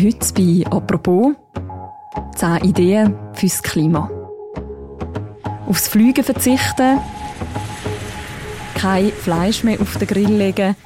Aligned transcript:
Heute 0.00 0.32
bei 0.32 0.64
«Apropos» 0.70 1.34
10 2.36 2.68
Ideen 2.68 3.16
fürs 3.32 3.60
Klima. 3.60 4.08
Aufs 5.66 5.88
Fliegen 5.88 6.22
verzichten, 6.22 7.00
kein 8.76 9.10
Fleisch 9.10 9.64
mehr 9.64 9.80
auf 9.80 9.96
den 9.96 10.06
Grill 10.06 10.30
legen, 10.30 10.76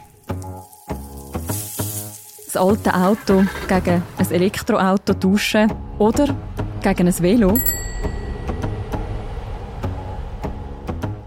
das 2.47 2.57
alte 2.57 2.95
Auto 2.95 3.45
gegen 3.69 4.03
ein 4.17 4.31
Elektroauto 4.31 5.13
tauschen 5.13 5.71
oder 5.99 6.35
gegen 6.83 7.07
ein 7.07 7.23
Velo. 7.23 7.59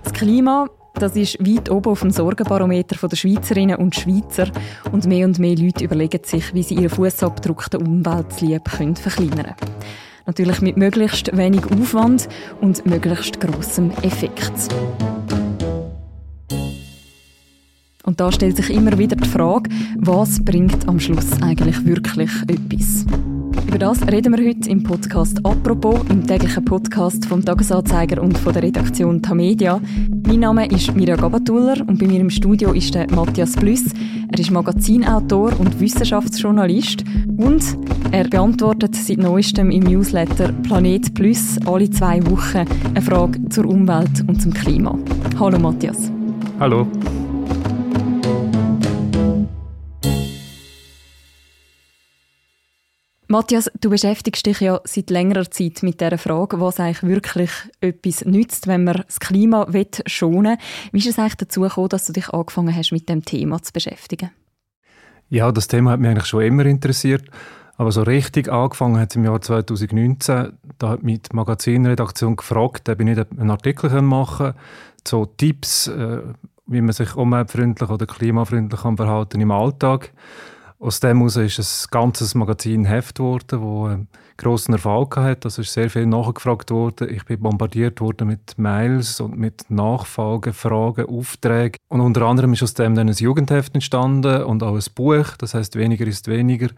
Das 0.04 0.14
Klima 0.14 0.68
das 0.96 1.16
ist 1.16 1.40
weit 1.40 1.70
oben 1.70 1.92
auf 1.92 2.02
dem 2.02 2.12
Sorgenbarometer 2.12 3.08
der 3.08 3.16
Schweizerinnen 3.16 3.78
und 3.78 3.96
Schweizer 3.96 4.48
und 4.92 5.06
mehr 5.06 5.26
und 5.26 5.40
mehr 5.40 5.56
Leute 5.56 5.84
überlegen 5.84 6.22
sich, 6.24 6.54
wie 6.54 6.64
sie 6.64 6.76
ihren 6.76 6.90
Fußabdruck 6.90 7.70
der 7.70 7.82
Umwelt 7.82 8.42
lieb 8.42 8.66
können 8.66 8.96
verkleinern 8.96 9.56
können. 9.58 9.72
Natürlich 10.26 10.62
mit 10.62 10.78
möglichst 10.78 11.36
wenig 11.38 11.66
Aufwand 11.66 12.28
und 12.62 12.86
möglichst 12.86 13.40
grossem 13.40 13.92
Effekt. 14.02 14.74
Und 18.04 18.20
da 18.20 18.32
stellt 18.32 18.56
sich 18.56 18.70
immer 18.70 18.98
wieder 18.98 19.16
die 19.16 19.28
Frage, 19.28 19.70
was 19.98 20.44
bringt 20.44 20.88
am 20.88 21.00
Schluss 21.00 21.42
eigentlich 21.42 21.86
wirklich 21.86 22.32
etwas? 22.48 23.06
Über 23.76 23.88
das 23.88 24.08
reden 24.08 24.38
wir 24.38 24.48
heute 24.48 24.70
im 24.70 24.84
Podcast 24.84 25.46
«Apropos», 25.46 26.00
im 26.10 26.26
täglichen 26.26 26.64
Podcast 26.64 27.26
vom 27.26 27.44
Tagesanzeiger 27.44 28.24
und 28.24 28.38
von 28.38 28.54
der 28.54 28.64
Redaktion 28.64 29.22
Tamedia. 29.22 29.82
Mein 30.26 30.40
Name 30.40 30.66
ist 30.68 30.96
Mirja 30.96 31.18
Gabatuller 31.18 31.86
und 31.86 32.00
bei 32.00 32.08
mir 32.08 32.22
im 32.22 32.30
Studio 32.30 32.72
ist 32.72 32.96
der 32.96 33.12
Matthias 33.12 33.58
Blüss. 33.58 33.84
Er 34.32 34.40
ist 34.40 34.50
Magazinautor 34.50 35.60
und 35.60 35.78
Wissenschaftsjournalist 35.78 37.04
und 37.36 37.66
er 38.14 38.30
beantwortet 38.30 38.96
seit 38.96 39.18
neuestem 39.18 39.70
im 39.72 39.84
Newsletter 39.84 40.54
Planet 40.64 41.14
Plus 41.14 41.58
alle 41.66 41.90
zwei 41.90 42.26
Wochen 42.28 42.66
eine 42.94 43.02
Frage 43.02 43.50
zur 43.50 43.66
Umwelt 43.66 44.24
und 44.26 44.42
zum 44.42 44.54
Klima. 44.54 44.98
Hallo 45.38 45.60
Matthias. 45.60 46.10
Hallo. 46.62 46.88
Matthias, 53.28 53.72
du 53.82 53.90
beschäftigst 53.90 54.46
dich 54.46 54.60
ja 54.60 54.80
seit 54.84 55.10
längerer 55.10 55.50
Zeit 55.50 55.82
mit 55.82 56.00
der 56.00 56.18
Frage, 56.20 56.60
was 56.60 56.80
eigentlich 56.80 57.02
wirklich 57.02 57.50
etwas 57.82 58.24
nützt, 58.24 58.68
wenn 58.68 58.84
man 58.84 59.04
das 59.06 59.20
Klima 59.20 59.68
schonen 60.06 60.58
will. 60.58 60.92
Wie 60.92 61.00
ist 61.00 61.08
es 61.08 61.18
eigentlich 61.18 61.36
dazu 61.36 61.62
gekommen, 61.62 61.90
dass 61.90 62.06
du 62.06 62.14
dich 62.14 62.30
angefangen 62.30 62.76
hast, 62.76 62.92
mit 62.92 63.10
dem 63.10 63.26
Thema 63.26 63.62
zu 63.64 63.74
beschäftigen? 63.74 64.30
Ja, 65.30 65.52
das 65.52 65.68
Thema 65.68 65.92
hat 65.92 66.00
mich 66.00 66.12
eigentlich 66.12 66.28
schon 66.28 66.44
immer 66.44 66.66
interessiert. 66.68 67.24
Aber 67.78 67.92
so 67.92 68.04
richtig 68.04 68.50
angefangen 68.50 69.00
hat 69.00 69.10
es 69.10 69.16
im 69.16 69.26
Jahr 69.26 69.42
2019. 69.42 70.54
Da 70.78 70.90
hat 70.90 71.04
mich 71.04 71.24
die 71.24 71.36
Magazinredaktion 71.36 72.36
gefragt, 72.36 72.88
ob 72.88 73.00
ich 73.00 73.06
nicht 73.06 73.20
einen 73.32 73.50
Artikel 73.50 74.02
machen 74.02 74.54
kann, 74.54 74.62
so 75.06 75.26
Tipps, 75.26 75.88
äh, 75.88 76.22
wie 76.68 76.82
man 76.82 76.94
sich 76.94 77.16
umweltfreundlich 77.16 77.90
oder 77.90 78.06
klimafreundlich 78.06 78.80
verhalten 78.80 79.42
im 79.42 79.52
Alltag. 79.52 80.14
Aus 80.78 81.00
dem 81.00 81.18
heraus 81.20 81.38
ist 81.38 81.60
ein 81.60 81.88
ganzes 81.92 82.36
Magazin 82.36 82.86
Heft 82.86 83.16
geworden, 83.16 83.46
das 83.50 83.60
einen 83.62 84.08
grossen 84.38 84.74
Erfolg 84.74 85.16
hatte. 85.16 85.46
Also 85.46 85.62
ist 85.62 85.72
sehr 85.72 85.90
viel 85.90 86.06
nachgefragt 86.06 86.70
worden. 86.70 87.10
Ich 87.10 87.24
bin 87.26 87.40
bombardiert 87.40 88.02
worden 88.02 88.28
mit 88.28 88.58
Mails 88.58 89.22
und 89.22 89.38
mit 89.38 89.70
Nachfragen, 89.70 90.54
Fragen, 90.54 91.06
Aufträgen. 91.06 91.78
Und 91.88 92.02
unter 92.02 92.24
anderem 92.24 92.54
ist 92.54 92.64
aus 92.64 92.74
dem 92.74 92.94
dann 92.94 93.08
ein 93.08 93.16
Jugendheft 93.16 93.74
entstanden 93.74 94.44
und 94.44 94.64
auch 94.64 94.76
ein 94.76 94.84
Buch. 94.94 95.38
Das 95.38 95.54
heißt 95.54 95.78
weniger 95.78 96.06
ist 96.08 96.28
weniger. 96.28 96.70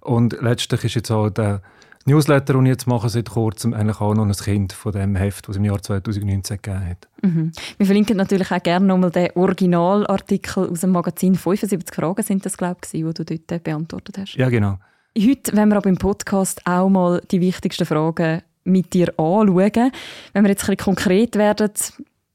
Und 0.00 0.36
letztlich 0.40 0.84
ist 0.84 0.94
jetzt 0.94 1.10
auch 1.10 1.30
der 1.30 1.62
Newsletter, 2.06 2.54
den 2.54 2.66
ich 2.66 2.70
jetzt 2.70 2.86
mache, 2.86 3.08
seit 3.08 3.30
kurzem 3.30 3.74
eigentlich 3.74 4.00
auch 4.00 4.14
noch 4.14 4.26
ein 4.26 4.32
Kind 4.32 4.72
von 4.72 4.92
dem 4.92 5.14
Heft, 5.14 5.48
das 5.48 5.54
es 5.54 5.58
im 5.58 5.64
Jahr 5.64 5.80
2019 5.80 6.58
gegeben 6.60 6.88
hat. 6.88 7.08
Mhm. 7.22 7.52
Wir 7.76 7.86
verlinken 7.86 8.16
natürlich 8.16 8.50
auch 8.50 8.62
gerne 8.62 8.86
nochmal 8.86 9.10
den 9.10 9.30
Originalartikel 9.34 10.68
aus 10.68 10.80
dem 10.80 10.90
Magazin 10.90 11.34
75 11.34 11.94
Fragen 11.94 12.22
sind 12.22 12.44
das, 12.44 12.56
glaube 12.56 12.80
ich, 12.84 12.90
die 12.90 13.02
du 13.02 13.24
dort 13.24 13.64
beantwortet 13.64 14.18
hast. 14.18 14.34
Ja, 14.34 14.48
genau. 14.48 14.78
Heute 15.18 15.54
wenn 15.56 15.68
wir 15.68 15.76
aber 15.76 15.90
im 15.90 15.98
Podcast 15.98 16.66
auch 16.66 16.88
mal 16.88 17.20
die 17.30 17.40
wichtigsten 17.40 17.84
Fragen 17.84 18.42
mit 18.64 18.94
dir 18.94 19.08
anschauen. 19.18 19.92
Wenn 20.32 20.44
wir 20.44 20.50
jetzt 20.50 20.62
ein 20.62 20.76
bisschen 20.76 20.76
konkret 20.76 21.36
werden, 21.36 21.70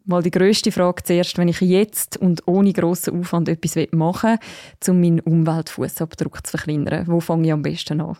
mal 0.05 0.23
die 0.23 0.31
grösste 0.31 0.71
Frage 0.71 1.03
zuerst, 1.03 1.37
wenn 1.37 1.47
ich 1.47 1.59
jetzt 1.61 2.17
und 2.17 2.47
ohne 2.47 2.73
grossen 2.73 3.19
Aufwand 3.19 3.49
etwas 3.49 3.87
machen 3.91 4.37
will, 4.37 4.91
um 4.91 5.01
meinen 5.01 5.19
Umweltfußabdruck 5.19 6.45
zu 6.45 6.57
verkleinern, 6.57 7.07
wo 7.07 7.19
fange 7.19 7.47
ich 7.47 7.53
am 7.53 7.61
besten 7.61 8.01
an? 8.01 8.17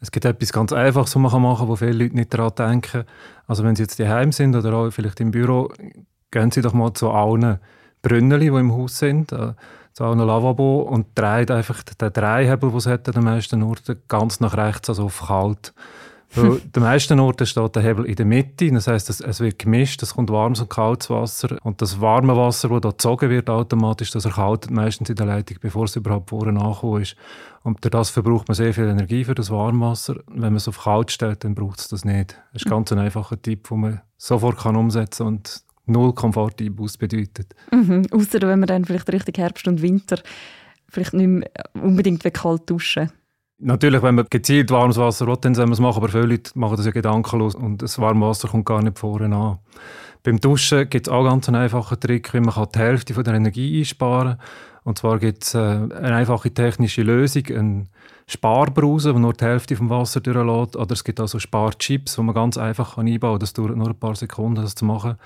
Es 0.00 0.12
gibt 0.12 0.24
etwas 0.24 0.52
ganz 0.52 0.72
Einfaches, 0.72 1.16
was 1.16 1.32
man 1.32 1.42
machen 1.42 1.58
kann, 1.58 1.68
wo 1.68 1.76
viele 1.76 1.92
Leute 1.92 2.14
nicht 2.14 2.32
daran 2.32 2.52
denken. 2.56 3.04
Also 3.46 3.64
wenn 3.64 3.74
sie 3.74 3.82
jetzt 3.82 3.98
daheim 3.98 4.30
sind 4.32 4.54
oder 4.54 4.72
auch 4.74 4.90
vielleicht 4.90 5.20
im 5.20 5.32
Büro, 5.32 5.72
gehen 6.30 6.50
sie 6.50 6.62
doch 6.62 6.72
mal 6.72 6.92
zu 6.92 7.10
allen 7.10 7.58
Brunnen, 8.02 8.40
die 8.40 8.46
im 8.46 8.72
Haus 8.72 8.98
sind, 8.98 9.32
äh, 9.32 9.54
zu 9.92 10.04
allen 10.04 10.20
Lavabo 10.20 10.82
und 10.82 11.06
drehen 11.16 11.50
einfach 11.50 11.82
den 11.82 12.12
Dreihebel, 12.12 12.70
den 12.70 12.78
es 12.78 12.86
hat 12.86 13.08
an 13.08 13.14
den 13.14 13.24
meisten 13.24 13.62
Orten, 13.62 14.00
ganz 14.06 14.38
nach 14.38 14.56
rechts, 14.56 14.88
also 14.88 15.06
auf 15.06 15.26
kalt. 15.26 15.74
Weil 16.34 16.58
den 16.60 16.82
meisten 16.82 17.18
Orten 17.20 17.46
steht 17.46 17.74
der 17.74 17.82
Hebel 17.82 18.04
in 18.04 18.14
der 18.14 18.26
Mitte. 18.26 18.70
Das 18.70 18.86
heisst, 18.86 19.08
es, 19.08 19.40
wird 19.40 19.58
gemischt, 19.58 20.02
es 20.02 20.14
kommt 20.14 20.30
warmes 20.30 20.60
und 20.60 20.68
kaltes 20.68 21.08
Wasser. 21.08 21.56
Und 21.62 21.80
das 21.80 22.00
warme 22.00 22.36
Wasser, 22.36 22.68
das 22.68 22.80
da 22.80 22.90
gezogen 22.90 23.30
wird, 23.30 23.48
automatisch, 23.48 24.10
das 24.10 24.26
erkaltet 24.26 24.70
meistens 24.70 25.08
in 25.08 25.16
der 25.16 25.26
Leitung, 25.26 25.56
bevor 25.60 25.84
es 25.84 25.96
überhaupt 25.96 26.30
vorne 26.30 26.60
angekommen 26.60 27.02
ist. 27.02 27.16
Und 27.62 27.82
durch 27.82 27.90
das 27.90 28.10
verbraucht 28.10 28.48
man 28.48 28.54
sehr 28.54 28.74
viel 28.74 28.84
Energie 28.84 29.24
für 29.24 29.34
das 29.34 29.50
Warmwasser. 29.50 30.16
Wenn 30.26 30.40
man 30.40 30.56
es 30.56 30.68
auf 30.68 30.84
kalt 30.84 31.10
stellt, 31.10 31.44
dann 31.44 31.54
braucht 31.54 31.80
es 31.80 31.88
das 31.88 32.04
nicht. 32.04 32.38
Das 32.52 32.62
ist 32.62 32.70
ganz 32.70 32.92
ein 32.92 32.98
einfacher 32.98 33.40
Tipp, 33.40 33.68
den 33.68 33.80
man 33.80 34.00
sofort 34.18 34.58
kann 34.58 34.76
umsetzen 34.76 35.24
kann 35.24 35.34
und 35.34 35.62
null 35.86 36.12
Komfort-Einbuß 36.12 36.98
bedeutet. 36.98 37.54
Mhm. 37.72 38.06
Außer 38.10 38.42
wenn 38.42 38.60
man 38.60 38.66
dann 38.66 38.84
vielleicht 38.84 39.10
richtig 39.10 39.38
Herbst 39.38 39.66
und 39.66 39.80
Winter 39.80 40.18
vielleicht 40.90 41.14
nicht 41.14 41.26
mehr 41.26 41.50
unbedingt 41.74 42.22
kalt 42.34 42.68
duschen 42.68 43.10
Natürlich, 43.60 44.02
wenn 44.02 44.14
man 44.14 44.26
gezielt 44.30 44.70
warmes 44.70 44.98
Wasser 44.98 45.26
will, 45.26 45.36
dann 45.40 45.54
soll 45.54 45.66
man 45.66 45.72
es 45.72 45.80
machen, 45.80 45.96
aber 45.96 46.08
viele 46.08 46.26
Leute 46.26 46.52
machen 46.54 46.76
das 46.76 46.86
ja 46.86 46.92
gedankenlos 46.92 47.56
und 47.56 47.82
das 47.82 47.98
warme 47.98 48.26
Wasser 48.26 48.48
kommt 48.48 48.66
gar 48.66 48.80
nicht 48.82 48.98
vorne 48.98 49.34
an. 49.34 49.58
Beim 50.22 50.40
Duschen 50.40 50.88
gibt 50.88 51.08
es 51.08 51.12
auch 51.12 51.24
ganz 51.24 51.48
einen 51.48 51.62
einfachen 51.62 51.98
Trick, 51.98 52.32
wie 52.34 52.40
man 52.40 52.54
die 52.72 52.78
Hälfte 52.78 53.14
von 53.14 53.24
der 53.24 53.34
Energie 53.34 53.80
einsparen 53.80 54.36
kann. 54.36 54.46
Und 54.84 54.98
zwar 54.98 55.18
gibt 55.18 55.42
es 55.42 55.54
äh, 55.54 55.58
eine 55.58 56.14
einfache 56.14 56.52
technische 56.52 57.02
Lösung, 57.02 57.44
einen 57.48 57.88
Sparbrause, 58.26 59.10
der 59.10 59.20
nur 59.20 59.32
die 59.32 59.44
Hälfte 59.44 59.76
vom 59.76 59.90
Wasser 59.90 60.20
durchlässt. 60.20 60.76
Oder 60.76 60.92
es 60.92 61.04
gibt 61.04 61.20
auch 61.20 61.28
so 61.28 61.38
Sparchips, 61.38 62.14
die 62.14 62.22
man 62.22 62.34
ganz 62.34 62.56
einfach 62.56 62.96
einbauen 62.96 63.20
kann. 63.20 63.40
Das 63.40 63.52
dauert 63.52 63.76
nur 63.76 63.88
ein 63.88 63.98
paar 63.98 64.14
Sekunden, 64.16 64.62
das 64.62 64.76
zu 64.76 64.84
machen. 64.84 65.16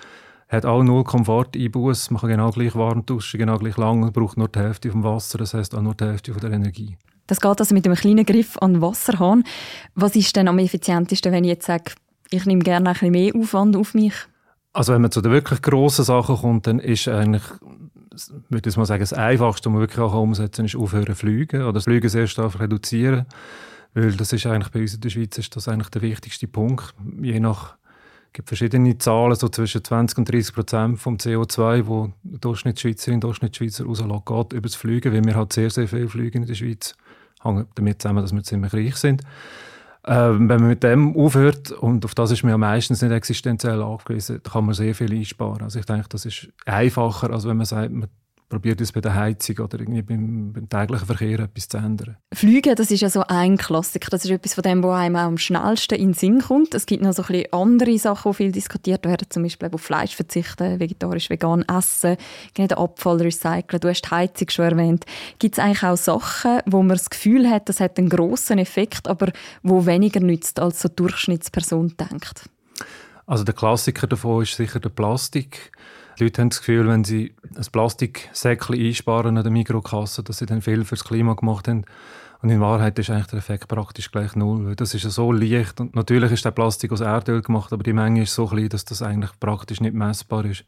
Hat 0.49 0.67
auch 0.67 0.83
null 0.83 1.05
Komfort-Einbuß. 1.05 2.11
Man 2.11 2.21
kann 2.21 2.31
genau 2.31 2.51
gleich 2.51 2.75
warm 2.75 3.07
duschen, 3.07 3.39
genau 3.39 3.59
gleich 3.59 3.77
lang 3.77 4.03
und 4.03 4.13
braucht 4.13 4.37
nur 4.37 4.49
die 4.49 4.59
Hälfte 4.59 4.91
vom 4.91 5.05
Wasser. 5.05 5.39
Das 5.39 5.55
heißt 5.55 5.75
auch 5.75 5.83
nur 5.83 5.95
die 5.95 6.05
Hälfte 6.05 6.33
von 6.33 6.41
der 6.41 6.53
Energie. 6.53 6.97
Das 7.33 7.41
geht 7.41 7.61
also 7.61 7.75
mit 7.75 7.87
einem 7.87 7.97
kleinen 7.97 8.27
Griff 8.27 8.59
an 8.59 8.75
den 8.75 8.83
Wasserhahn. 8.83 9.45
Was 9.95 10.17
ist 10.17 10.37
denn 10.37 10.49
am 10.49 10.59
effizientesten, 10.59 11.33
wenn 11.33 11.45
ich 11.45 11.51
jetzt 11.53 11.65
sage, 11.65 11.93
ich 12.29 12.45
nehme 12.45 12.63
gerne 12.63 12.91
ein 12.91 12.93
bisschen 12.93 13.11
mehr 13.11 13.35
Aufwand 13.35 13.75
auf 13.75 13.95
mich? 13.95 14.13
Also 14.75 14.93
wenn 14.93 15.01
man 15.01 15.11
zu 15.11 15.23
den 15.23 15.33
wirklich 15.33 15.63
grossen 15.63 16.05
Sachen 16.05 16.37
kommt, 16.37 16.67
dann 16.67 16.79
ist 16.79 17.09
eigentlich, 17.09 17.43
würde 18.51 18.69
ich 18.69 18.77
mal 18.77 18.85
sagen, 18.85 19.01
das 19.01 19.15
Einfachste, 19.15 19.71
was 19.71 19.73
man 19.73 19.81
wirklich 19.81 20.01
auch 20.01 20.13
umsetzen 20.13 20.57
kann, 20.57 20.67
ist 20.67 20.77
aufhören 20.77 21.07
zu 21.07 21.15
fliegen 21.15 21.63
oder 21.63 21.73
das 21.73 21.85
Fliegen 21.85 22.11
sehr 22.11 22.27
stark 22.27 22.61
reduzieren. 22.61 23.25
Weil 23.95 24.13
das 24.13 24.35
ist 24.35 24.45
eigentlich 24.45 24.71
bei 24.71 24.81
uns 24.81 24.93
in 24.93 25.01
der 25.01 25.09
Schweiz 25.09 25.39
ist 25.39 25.57
das 25.57 25.69
eigentlich 25.69 25.89
der 25.89 26.03
wichtigste 26.03 26.49
Punkt. 26.49 26.95
Je 27.23 27.41
nach 27.41 27.77
es 28.27 28.35
gibt 28.35 28.49
verschiedene 28.49 28.99
Zahlen, 28.99 29.35
so 29.37 29.49
zwischen 29.49 29.83
20 29.83 30.19
und 30.19 30.31
30 30.31 30.55
Prozent 30.55 30.99
vom 30.99 31.17
CO2, 31.17 31.87
wo 31.87 32.13
Durchschnittsschweizerin, 32.25 33.21
Durchschnittsschweizer 33.21 33.85
rauslässt, 33.85 34.27
geht 34.27 34.53
über 34.53 34.69
das 34.69 34.75
Fliegen, 34.75 35.13
weil 35.15 35.25
wir 35.25 35.35
halt 35.35 35.55
sehr, 35.55 35.71
sehr 35.71 35.89
viel 35.89 36.09
fliegen 36.09 36.43
in 36.43 36.49
der 36.49 36.55
Schweiz 36.55 36.95
hängt 37.45 37.69
damit 37.75 38.03
zusammen, 38.03 38.23
dass 38.23 38.33
wir 38.33 38.43
ziemlich 38.43 38.73
reich 38.73 38.97
sind. 38.97 39.23
Ähm, 40.05 40.49
wenn 40.49 40.61
man 40.61 40.69
mit 40.69 40.83
dem 40.83 41.17
aufhört, 41.17 41.71
und 41.71 42.05
auf 42.05 42.15
das 42.15 42.33
ist 42.33 42.43
man 42.43 42.51
ja 42.51 42.59
meistens 42.59 43.03
nicht 43.03 43.13
existenziell 43.13 43.81
angewiesen, 43.81 44.43
kann 44.43 44.65
man 44.65 44.75
sehr 44.75 44.95
viel 44.95 45.13
einsparen. 45.13 45.63
Also 45.63 45.79
ich 45.79 45.87
denke, 45.87 46.09
das 46.09 46.25
ist 46.27 46.49
einfacher, 46.67 47.31
als 47.31 47.47
wenn 47.47 47.57
man 47.57 47.67
sagt, 47.67 47.93
man 47.93 48.09
probiert 48.53 48.83
es 48.83 48.93
bei 48.93 49.01
der 49.01 49.15
Heizung 49.15 49.61
oder 49.61 49.81
irgendwie 49.81 50.03
beim, 50.03 50.53
beim, 50.53 50.69
täglichen 50.69 51.07
Verkehr 51.07 51.41
etwas 51.41 51.69
zu 51.69 51.79
ändern. 51.79 52.19
Fliegen, 52.35 52.75
das 52.75 52.91
ist 52.91 53.01
ja 53.01 53.09
so 53.09 53.25
ein 53.27 53.57
Klassiker. 53.57 54.11
Das 54.11 54.27
ist 54.27 54.31
etwas 54.31 54.53
von 54.53 54.61
dem, 54.61 54.83
was 54.83 54.95
einem 54.95 55.17
auch 55.17 55.21
am 55.23 55.39
schnellsten 55.39 55.95
in 55.95 56.09
den 56.09 56.15
Sinn 56.15 56.43
kommt. 56.43 56.75
Es 56.75 56.85
gibt 56.85 57.03
noch 57.03 57.15
so 57.15 57.23
ein 57.23 57.29
bisschen 57.29 57.53
andere 57.55 57.99
Sachen, 57.99 58.31
die 58.31 58.37
viel 58.37 58.53
diskutiert 58.53 59.07
werden, 59.07 59.27
zum 59.31 59.45
Beispiel 59.45 59.71
auf 59.73 59.81
Fleisch 59.81 60.15
verzichten, 60.15 60.79
vegetarisch, 60.79 61.31
vegan 61.31 61.63
essen, 61.63 62.19
den 62.59 62.71
Abfall 62.73 63.23
recyceln. 63.23 63.81
Du 63.81 63.89
hast 63.89 64.03
die 64.03 64.11
Heizung 64.11 64.51
schon 64.51 64.67
erwähnt. 64.67 65.07
Gibt 65.39 65.57
es 65.57 65.59
eigentlich 65.59 65.85
auch 65.85 65.97
Sachen, 65.97 66.61
wo 66.67 66.83
man 66.83 66.99
das 66.99 67.09
Gefühl 67.09 67.49
hat, 67.49 67.71
das 67.71 67.81
hat 67.81 67.97
einen 67.97 68.11
grossen 68.11 68.59
Effekt, 68.59 69.09
aber 69.09 69.33
wo 69.63 69.87
weniger 69.87 70.21
nützt, 70.21 70.61
als 70.61 70.83
so 70.83 70.91
Durchschnittsperson 70.91 71.95
denkt? 71.99 72.51
Also 73.25 73.45
der 73.45 73.55
Klassiker 73.55 74.07
davon 74.07 74.43
ist 74.43 74.57
sicher 74.57 74.79
der 74.79 74.91
Plastik. 74.91 75.73
Die 76.19 76.25
Leute 76.25 76.43
haben 76.43 76.51
das 76.51 76.59
Gefühl, 76.59 76.89
wenn 76.89 77.05
sie 77.05 77.35
ein 77.57 77.67
Plastiksäckchen 77.71 78.79
einsparen 78.79 79.37
an 79.37 79.43
der 79.43 79.53
Mikrokasse, 79.53 80.23
dass 80.23 80.39
sie 80.39 80.47
dann 80.47 80.63
viel 80.63 80.85
fürs 80.85 81.05
Klima 81.05 81.35
gemacht 81.35 81.69
haben. 81.69 81.85
Und 82.43 82.51
in 82.51 82.61
Wahrheit 82.61 82.99
ist 82.99 83.09
eigentlich 83.09 83.29
der 83.29 83.39
Effekt 83.39 83.69
praktisch 83.69 84.11
gleich 84.11 84.35
null, 84.35 84.67
weil 84.67 84.75
das 84.75 84.95
ist 84.95 85.05
ja 85.05 85.11
so 85.11 85.31
leicht 85.31 85.81
und 85.81 85.95
natürlich 85.95 86.33
ist 86.33 86.45
der 86.45 86.51
Plastik 86.51 86.91
aus 86.91 87.01
Erdöl 87.01 87.41
gemacht, 87.41 87.73
aber 87.73 87.85
die 87.85 87.93
Menge 87.93 88.23
ist 88.23 88.35
so 88.35 88.47
klein, 88.47 88.69
dass 88.69 88.85
das 88.85 89.01
eigentlich 89.01 89.31
praktisch 89.39 89.81
nicht 89.81 89.95
messbar 89.95 90.45
ist. 90.45 90.65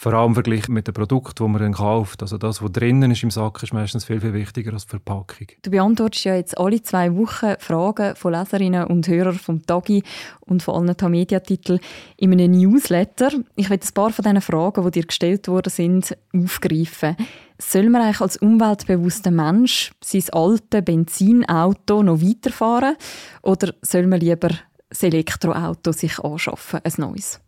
Vor 0.00 0.14
allem 0.14 0.32
verglichen 0.32 0.72
mit 0.72 0.86
dem 0.86 0.94
Produkt, 0.94 1.38
das 1.38 1.46
man 1.46 1.60
dann 1.60 1.74
kauft. 1.74 2.22
Also 2.22 2.38
das, 2.38 2.62
was 2.62 2.72
drinnen 2.72 3.10
ist 3.10 3.22
im 3.22 3.30
Sack, 3.30 3.62
ist 3.62 3.74
meistens 3.74 4.06
viel, 4.06 4.18
viel 4.18 4.32
wichtiger 4.32 4.72
als 4.72 4.86
die 4.86 4.92
Verpackung. 4.92 5.48
Du 5.60 5.70
beantwortest 5.70 6.24
ja 6.24 6.36
jetzt 6.36 6.56
alle 6.56 6.80
zwei 6.80 7.14
Wochen 7.14 7.56
Fragen 7.58 8.16
von 8.16 8.32
Leserinnen 8.32 8.84
und 8.86 9.06
Hörern 9.08 9.38
vom 9.38 9.66
Tagi 9.66 10.02
und 10.40 10.62
von 10.62 10.76
allen 10.76 10.96
Tamedia-Titeln 10.96 11.80
in 12.16 12.32
einem 12.32 12.52
Newsletter. 12.52 13.28
Ich 13.56 13.68
will 13.68 13.78
ein 13.78 13.92
paar 13.92 14.08
von 14.08 14.22
diesen 14.22 14.40
Fragen, 14.40 14.82
die 14.86 14.90
dir 14.90 15.06
gestellt 15.06 15.48
worden 15.48 15.68
sind, 15.68 16.16
aufgreifen. 16.34 17.16
Soll 17.58 17.90
man 17.90 18.00
eigentlich 18.00 18.22
als 18.22 18.38
umweltbewusster 18.38 19.30
Mensch 19.30 19.92
sein 20.02 20.24
altes 20.32 20.82
Benzinauto 20.82 22.02
noch 22.02 22.22
weiterfahren 22.22 22.96
oder 23.42 23.74
soll 23.82 24.06
man 24.06 24.20
lieber 24.20 24.48
das 24.88 25.02
Elektroauto 25.02 25.92
sich 25.92 26.18
anschaffen, 26.20 26.80
ein 26.82 26.92
neues? 26.96 27.38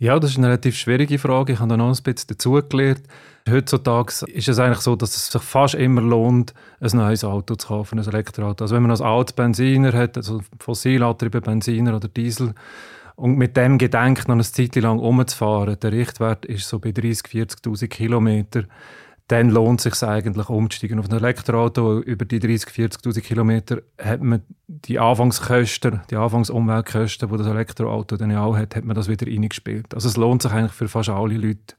Ja, 0.00 0.18
das 0.18 0.30
ist 0.30 0.38
eine 0.38 0.46
relativ 0.46 0.78
schwierige 0.78 1.18
Frage. 1.18 1.52
Ich 1.52 1.58
habe 1.58 1.68
da 1.68 1.76
noch 1.76 1.94
ein 1.94 2.02
bisschen 2.02 2.28
dazugelernt. 2.28 3.02
Heutzutage 3.46 4.24
ist 4.32 4.48
es 4.48 4.58
eigentlich 4.58 4.80
so, 4.80 4.96
dass 4.96 5.14
es 5.14 5.26
sich 5.26 5.42
fast 5.42 5.74
immer 5.74 6.00
lohnt, 6.00 6.54
ein 6.80 6.96
neues 6.96 7.22
Auto 7.22 7.54
zu 7.54 7.68
kaufen, 7.68 7.98
ein 7.98 8.06
Elektroauto. 8.06 8.64
Also 8.64 8.76
wenn 8.76 8.82
man 8.82 8.92
ein 8.92 9.02
altes 9.02 9.34
Benziner 9.34 9.92
hat, 9.92 10.16
also 10.16 10.40
fossilantriebene 10.58 11.42
Benziner 11.42 11.96
oder 11.96 12.08
Diesel, 12.08 12.54
und 13.16 13.36
mit 13.36 13.58
dem 13.58 13.76
Gedenken 13.76 14.28
noch 14.28 14.36
eine 14.36 14.42
Zeit 14.42 14.74
lang 14.76 14.98
umzufahren, 14.98 15.78
der 15.78 15.92
Richtwert 15.92 16.46
ist 16.46 16.66
so 16.66 16.78
bei 16.78 16.88
30.000, 16.88 17.60
40.000 17.62 17.88
Kilometer, 17.88 18.64
dann 19.30 19.48
lohnt 19.48 19.84
es 19.84 19.98
sich 19.98 20.08
eigentlich 20.08 20.48
umzusteigen 20.48 20.98
auf 20.98 21.08
ein 21.08 21.16
Elektroauto. 21.16 22.00
Über 22.00 22.24
die 22.24 22.40
30.000, 22.40 23.00
40.000 23.00 23.20
Kilometer 23.20 23.80
hat 23.96 24.20
man 24.22 24.42
die 24.66 24.98
Anfangskosten, 24.98 26.00
die 26.10 26.16
Anfangsumweltkosten, 26.16 27.30
die 27.30 27.36
das 27.36 27.46
Elektroauto 27.46 28.16
dann 28.16 28.34
auch 28.34 28.56
hat, 28.56 28.74
hat 28.74 28.84
man 28.84 28.96
das 28.96 29.08
wieder 29.08 29.28
reingespielt. 29.28 29.94
Also 29.94 30.08
es 30.08 30.16
lohnt 30.16 30.42
sich 30.42 30.50
eigentlich 30.50 30.72
für 30.72 30.88
fast 30.88 31.10
alle 31.10 31.36
Leute. 31.36 31.76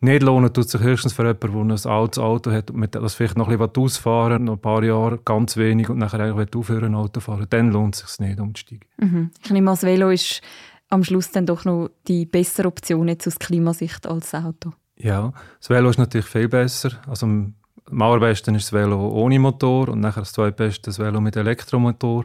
Nicht 0.00 0.22
lohnen 0.22 0.52
tut 0.52 0.68
sich 0.68 0.82
höchstens 0.82 1.14
für 1.14 1.22
jemanden, 1.22 1.68
der 1.68 1.76
ein 1.76 1.92
altes 1.92 2.18
Auto 2.18 2.50
hat 2.50 2.70
und 2.70 2.76
mit 2.78 2.94
das 2.94 3.14
vielleicht 3.14 3.38
noch 3.38 3.48
ein 3.48 3.56
bisschen 3.56 3.82
ausfahren 3.82 4.44
noch 4.44 4.54
ein 4.54 4.60
paar 4.60 4.84
Jahre 4.84 5.18
ganz 5.24 5.56
wenig 5.56 5.88
und 5.88 5.96
nachher 5.96 6.20
eigentlich 6.20 6.54
aufhören 6.54 6.94
Auto 6.94 7.20
fahren. 7.20 7.46
Dann 7.48 7.70
lohnt 7.70 7.94
es 7.94 8.00
sich 8.00 8.20
nicht 8.20 8.38
umzusteigen. 8.38 8.86
Mhm. 8.98 9.30
Ich 9.42 9.50
nehme 9.50 9.70
an, 9.70 9.76
das 9.76 9.84
Velo 9.84 10.10
ist 10.10 10.42
am 10.90 11.04
Schluss 11.04 11.30
dann 11.30 11.46
doch 11.46 11.64
noch 11.64 11.88
die 12.06 12.26
bessere 12.26 12.68
Option 12.68 13.08
jetzt 13.08 13.26
aus 13.26 13.38
Klimasicht 13.38 14.06
als 14.06 14.32
das 14.32 14.44
Auto. 14.44 14.72
Ja, 15.02 15.32
das 15.58 15.68
Velo 15.68 15.90
ist 15.90 15.98
natürlich 15.98 16.26
viel 16.26 16.48
besser. 16.48 16.92
Also 17.08 17.26
am 17.26 17.54
allerbesten 17.90 18.54
ist 18.54 18.66
das 18.66 18.72
Velo 18.72 19.08
ohne 19.08 19.38
Motor 19.38 19.88
und 19.88 20.00
nachher 20.00 20.20
das 20.20 20.32
zweitbeste 20.32 20.90
das 20.90 20.98
Velo 20.98 21.20
mit 21.20 21.36
Elektromotor. 21.36 22.24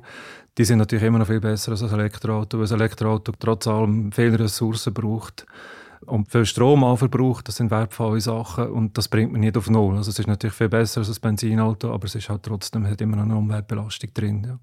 Die 0.58 0.64
sind 0.64 0.78
natürlich 0.78 1.06
immer 1.06 1.20
noch 1.20 1.28
viel 1.28 1.40
besser 1.40 1.72
als 1.72 1.82
ein 1.82 1.92
Elektroauto, 1.92 2.60
weil 2.60 2.68
ein 2.68 2.74
Elektroauto 2.74 3.32
trotz 3.40 3.68
allem 3.68 4.12
viele 4.12 4.40
Ressourcen 4.40 4.94
braucht 4.94 5.48
und 6.06 6.32
viel 6.32 6.46
Strom 6.46 6.98
verbraucht. 6.98 7.48
Das 7.48 7.56
sind 7.56 7.72
wertvolle 7.72 8.22
Sachen 8.22 8.70
und 8.70 8.96
das 8.96 9.08
bringt 9.08 9.32
man 9.32 9.42
nicht 9.42 9.58
auf 9.58 9.70
Null. 9.72 9.98
Also 9.98 10.12
es 10.12 10.20
ist 10.20 10.28
natürlich 10.28 10.56
viel 10.56 10.70
besser 10.70 11.02
als 11.02 11.10
ein 11.10 11.20
Benzinauto, 11.20 11.92
aber 11.92 12.06
es 12.06 12.14
ist 12.14 12.30
halt 12.30 12.44
trotzdem 12.44 12.86
hat 12.88 13.02
immer 13.02 13.18
noch 13.18 13.24
eine 13.24 13.38
Umweltbelastung 13.38 14.14
drin. 14.14 14.44
Ja. 14.48 14.60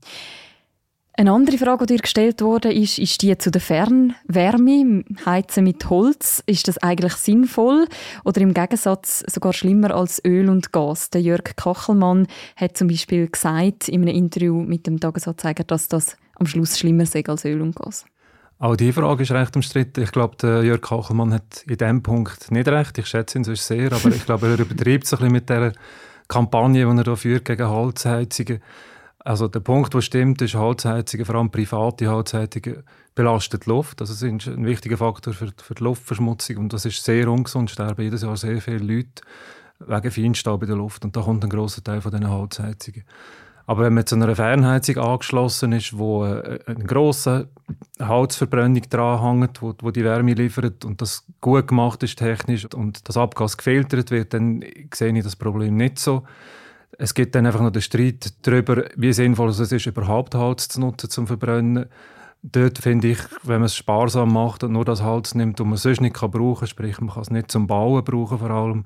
Eine 1.17 1.31
andere 1.31 1.59
Frage, 1.59 1.87
die 1.87 1.95
dir 1.95 2.03
gestellt 2.03 2.43
wurde, 2.43 2.73
ist, 2.73 2.99
ist 2.99 3.23
die 3.23 3.39
zu 3.39 3.53
der 3.53 3.61
Fernwärme, 3.61 5.05
Heizen 5.25 5.63
mit 5.63 5.89
Holz. 5.89 6.43
Ist 6.47 6.67
das 6.67 6.79
eigentlich 6.79 7.13
sinnvoll 7.13 7.87
oder 8.25 8.41
im 8.41 8.53
Gegensatz 8.53 9.23
sogar 9.29 9.53
schlimmer 9.53 9.95
als 9.95 10.21
Öl 10.25 10.49
und 10.49 10.73
Gas? 10.73 11.11
Der 11.11 11.21
Jörg 11.21 11.55
Kachelmann 11.55 12.27
hat 12.57 12.77
zum 12.77 12.89
Beispiel 12.89 13.29
gesagt 13.29 13.89
in 13.89 14.03
einem 14.03 14.13
Interview 14.17 14.61
mit 14.61 14.89
dem 14.89 14.99
Tagesanzeiger, 14.99 15.63
dass 15.63 15.87
das 15.87 16.17
am 16.35 16.47
Schluss 16.47 16.77
schlimmer 16.81 17.07
sei 17.07 17.25
als 17.29 17.45
Öl 17.45 17.63
und 17.63 17.77
Gas. 17.77 18.05
Auch 18.59 18.75
diese 18.75 18.95
Frage 18.95 19.23
ist 19.23 19.31
recht 19.31 19.55
umstritten. 19.55 20.03
Ich 20.03 20.11
glaube, 20.11 20.65
Jörg 20.65 20.81
Kachelmann 20.81 21.33
hat 21.33 21.63
in 21.69 21.77
diesem 21.77 22.03
Punkt 22.03 22.51
nicht 22.51 22.67
recht. 22.67 22.99
Ich 22.99 23.07
schätze 23.07 23.39
ihn 23.39 23.45
sonst 23.45 23.69
sehr, 23.69 23.93
aber 23.93 24.09
ich 24.09 24.27
glaube, 24.27 24.49
er 24.49 24.59
übertreibt 24.59 25.05
es 25.05 25.13
ein 25.13 25.19
bisschen 25.19 25.33
mit 25.33 25.49
der 25.49 25.75
Kampagne, 26.27 26.85
die 26.85 26.99
er 26.99 27.05
da 27.05 27.15
führt 27.15 27.45
gegen 27.45 27.69
Holzheizungen. 27.69 28.61
Also 29.25 29.49
der 29.49 29.61
Punkt, 29.61 29.95
der 29.95 30.03
stimmt, 30.03 30.43
ist 30.43 30.55
Holzheizungen, 30.55 31.25
vor 31.25 31.37
allem 31.37 31.51
private 31.51 32.09
Holzheizungen, 32.09 32.83
belastet 33.15 33.65
die 33.65 33.71
Luft. 33.71 34.03
Also 34.03 34.13
sind 34.13 34.47
ein 34.47 34.67
wichtiger 34.67 34.99
Faktor 34.99 35.33
für, 35.33 35.51
für 35.57 35.75
die 35.75 35.83
Luftverschmutzung 35.83 36.59
und 36.59 36.73
das 36.75 36.85
ist 36.85 37.03
sehr 37.03 37.29
ungesund. 37.31 37.71
Sterben 37.71 38.03
jedes 38.03 38.21
Jahr 38.21 38.37
sehr 38.37 38.61
viele 38.61 38.79
Leute 38.79 39.23
wegen 39.79 40.11
Feinstaub 40.11 40.63
in 40.63 40.69
der 40.69 40.77
Luft 40.77 41.07
und 41.07 41.17
da 41.17 41.23
kommt 41.23 41.43
ein 41.43 41.49
großer 41.49 41.83
Teil 41.83 42.03
von 42.03 42.13
diesen 42.13 42.31
Holzheizungen. 42.31 43.05
Aber 43.67 43.85
wenn 43.85 43.95
man 43.95 44.05
zu 44.05 44.15
einer 44.15 44.37
Fernheizung 44.37 44.99
angeschlossen 44.99 45.73
ist, 45.73 45.97
wo 45.97 46.27
äh, 46.27 46.59
eine 46.67 46.85
grosse 46.85 47.49
Holzverbrennung 47.99 48.83
dranhängt, 48.91 49.63
wo, 49.63 49.75
wo 49.81 49.91
die 49.91 50.05
Wärme 50.05 50.35
liefert 50.35 50.85
und 50.85 51.01
das 51.01 51.25
gut 51.41 51.69
gemacht 51.69 52.03
ist 52.03 52.19
technisch 52.19 52.67
und 52.75 53.09
das 53.09 53.17
Abgas 53.17 53.57
gefiltert 53.57 54.11
wird, 54.11 54.35
dann 54.35 54.63
sehe 54.93 55.17
ich 55.17 55.25
das 55.25 55.37
Problem 55.37 55.77
nicht 55.77 55.99
so. 55.99 56.25
Es 56.99 57.15
gibt 57.15 57.35
dann 57.35 57.47
einfach 57.47 57.61
noch 57.61 57.71
den 57.71 57.83
Streit 57.83 58.33
darüber, 58.43 58.85
wie 58.97 59.13
sinnvoll 59.13 59.49
es 59.49 59.61
ist, 59.61 59.87
überhaupt 59.87 60.35
Holz 60.35 60.69
zu 60.69 60.81
nutzen 60.81 61.11
zum 61.11 61.27
Verbrennen. 61.27 61.87
Dort 62.43 62.79
finde 62.79 63.09
ich, 63.09 63.19
wenn 63.43 63.61
man 63.61 63.67
es 63.67 63.77
sparsam 63.77 64.33
macht 64.33 64.65
und 64.65 64.73
nur 64.73 64.85
das 64.85 65.03
Holz 65.03 65.35
nimmt, 65.35 65.59
das 65.59 65.67
man 65.67 65.79
sonst 65.79 66.01
nicht 66.01 66.15
brauchen 66.15 66.59
kann, 66.59 66.69
sprich 66.69 67.01
man 67.01 67.15
kann 67.15 67.23
es 67.23 67.31
nicht 67.31 67.51
zum 67.51 67.67
Bauen 67.67 68.05
brauchen 68.05 68.39
vor 68.39 68.51
allem, 68.51 68.85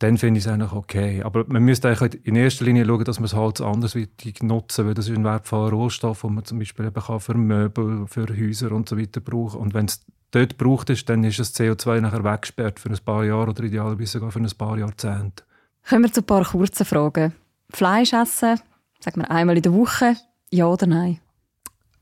dann 0.00 0.18
finde 0.18 0.38
ich 0.38 0.44
es 0.44 0.52
eigentlich 0.52 0.72
okay. 0.72 1.22
Aber 1.22 1.44
man 1.48 1.62
müsste 1.62 1.88
eigentlich 1.88 2.26
in 2.26 2.36
erster 2.36 2.64
Linie 2.64 2.86
schauen, 2.86 3.04
dass 3.04 3.18
man 3.18 3.24
das 3.24 3.34
Holz 3.34 3.60
andersweitig 3.60 4.42
nutzen 4.42 4.86
weil 4.86 4.94
das 4.94 5.08
ist 5.08 5.16
ein 5.16 5.24
wertvoller 5.24 5.70
Rohstoff, 5.70 6.22
den 6.22 6.34
man 6.34 6.44
zum 6.44 6.58
Beispiel 6.58 6.86
eben 6.86 7.02
kann 7.02 7.20
für 7.20 7.34
Möbel, 7.34 8.06
für 8.06 8.26
Häuser 8.28 8.72
und 8.72 8.88
so 8.88 8.98
weiter 8.98 9.20
brauchen. 9.20 9.60
Und 9.60 9.74
wenn 9.74 9.86
es 9.86 10.00
dort 10.30 10.58
gebraucht 10.58 10.90
ist, 10.90 11.08
dann 11.08 11.24
ist 11.24 11.38
das 11.38 11.54
CO2 11.54 12.00
nachher 12.00 12.24
weggesperrt 12.24 12.80
für 12.80 12.90
ein 12.90 12.98
paar 13.04 13.24
Jahre 13.24 13.50
oder 13.50 13.64
idealerweise 13.64 14.12
sogar 14.12 14.30
für 14.30 14.40
ein 14.40 14.50
paar 14.56 14.78
Jahrzehnte. 14.78 15.44
Kommen 15.88 16.04
wir 16.04 16.12
zu 16.12 16.20
ein 16.20 16.26
paar 16.26 16.44
kurzen 16.44 16.84
Fragen. 16.84 17.34
Fleisch 17.70 18.12
essen, 18.12 18.60
sagen 19.00 19.20
wir 19.20 19.30
einmal 19.30 19.56
in 19.56 19.62
der 19.62 19.72
Woche, 19.72 20.16
ja 20.50 20.66
oder 20.66 20.86
nein? 20.86 21.20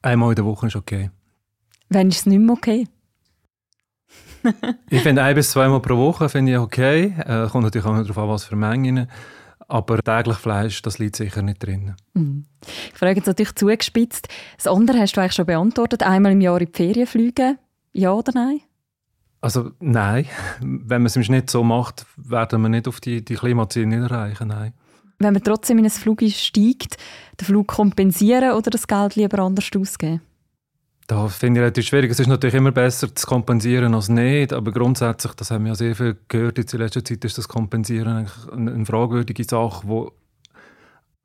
Einmal 0.02 0.30
in 0.30 0.36
der 0.36 0.44
Woche 0.44 0.66
ist 0.66 0.76
okay. 0.76 1.10
Wenn 1.88 2.08
ist 2.08 2.18
es 2.18 2.26
nicht 2.26 2.38
mehr 2.38 2.54
okay? 2.54 2.86
ich 4.90 5.02
finde 5.02 5.22
ein 5.22 5.34
bis 5.34 5.50
zweimal 5.50 5.80
pro 5.80 5.96
Woche 5.96 6.28
finde 6.28 6.52
ich 6.52 6.58
okay. 6.58 7.14
Äh, 7.18 7.48
kommt 7.48 7.64
natürlich 7.64 7.86
auch 7.86 7.96
darauf 7.96 8.18
an, 8.18 8.28
was 8.28 8.44
für 8.44 8.56
Mengen. 8.56 9.08
Aber 9.66 9.98
täglich 10.02 10.36
Fleisch, 10.36 10.80
das 10.80 10.98
liegt 10.98 11.16
sicher 11.16 11.42
nicht 11.42 11.62
drin. 11.62 11.94
Mhm. 12.14 12.46
Ich 12.92 12.98
frage 12.98 13.16
jetzt 13.16 13.26
natürlich 13.26 13.54
zugespitzt. 13.54 14.28
Das 14.56 14.66
andere 14.66 14.98
hast 14.98 15.14
du 15.14 15.20
eigentlich 15.20 15.34
schon 15.34 15.46
beantwortet. 15.46 16.02
Einmal 16.02 16.32
im 16.32 16.40
Jahr 16.40 16.60
in 16.60 16.66
die 16.66 16.72
Ferien 16.72 17.06
fliegen, 17.06 17.58
ja 17.92 18.12
oder 18.12 18.32
nein? 18.34 18.60
Also 19.40 19.70
nein. 19.80 20.26
Wenn 20.60 21.02
man 21.02 21.06
es 21.06 21.16
im 21.16 21.22
Schnitt 21.22 21.50
so 21.50 21.62
macht, 21.62 22.06
werden 22.16 22.60
wir 22.62 22.68
nicht 22.68 22.88
auf 22.88 23.00
die, 23.00 23.24
die 23.24 23.34
Klimaziele 23.34 23.86
nicht 23.86 24.10
erreichen, 24.10 24.48
nein 24.48 24.72
wenn 25.18 25.32
man 25.32 25.42
trotzdem 25.42 25.78
in 25.78 25.84
ein 25.84 25.90
Flug 25.90 26.22
steigt, 26.28 26.96
den 27.40 27.44
Flug 27.44 27.68
kompensieren 27.68 28.52
oder 28.52 28.70
das 28.70 28.86
Geld 28.86 29.16
lieber 29.16 29.40
anders 29.40 29.68
ausgeben? 29.76 30.20
Da 31.06 31.26
finde 31.28 31.60
ich 31.60 31.62
relativ 31.62 31.86
schwierig. 31.86 32.10
Es 32.10 32.20
ist 32.20 32.26
natürlich 32.26 32.54
immer 32.54 32.70
besser 32.70 33.14
zu 33.14 33.26
kompensieren 33.26 33.94
als 33.94 34.10
nicht, 34.10 34.52
aber 34.52 34.72
grundsätzlich, 34.72 35.32
das 35.34 35.50
haben 35.50 35.64
wir 35.64 35.70
ja 35.70 35.74
sehr 35.74 35.96
viel 35.96 36.18
gehört 36.28 36.58
in 36.58 36.78
letzter 36.78 37.04
Zeit, 37.04 37.24
ist 37.24 37.38
das 37.38 37.48
Kompensieren 37.48 38.08
eigentlich 38.08 38.52
eine 38.52 38.84
fragwürdige 38.84 39.44
Sache, 39.44 39.88
wo 39.88 40.12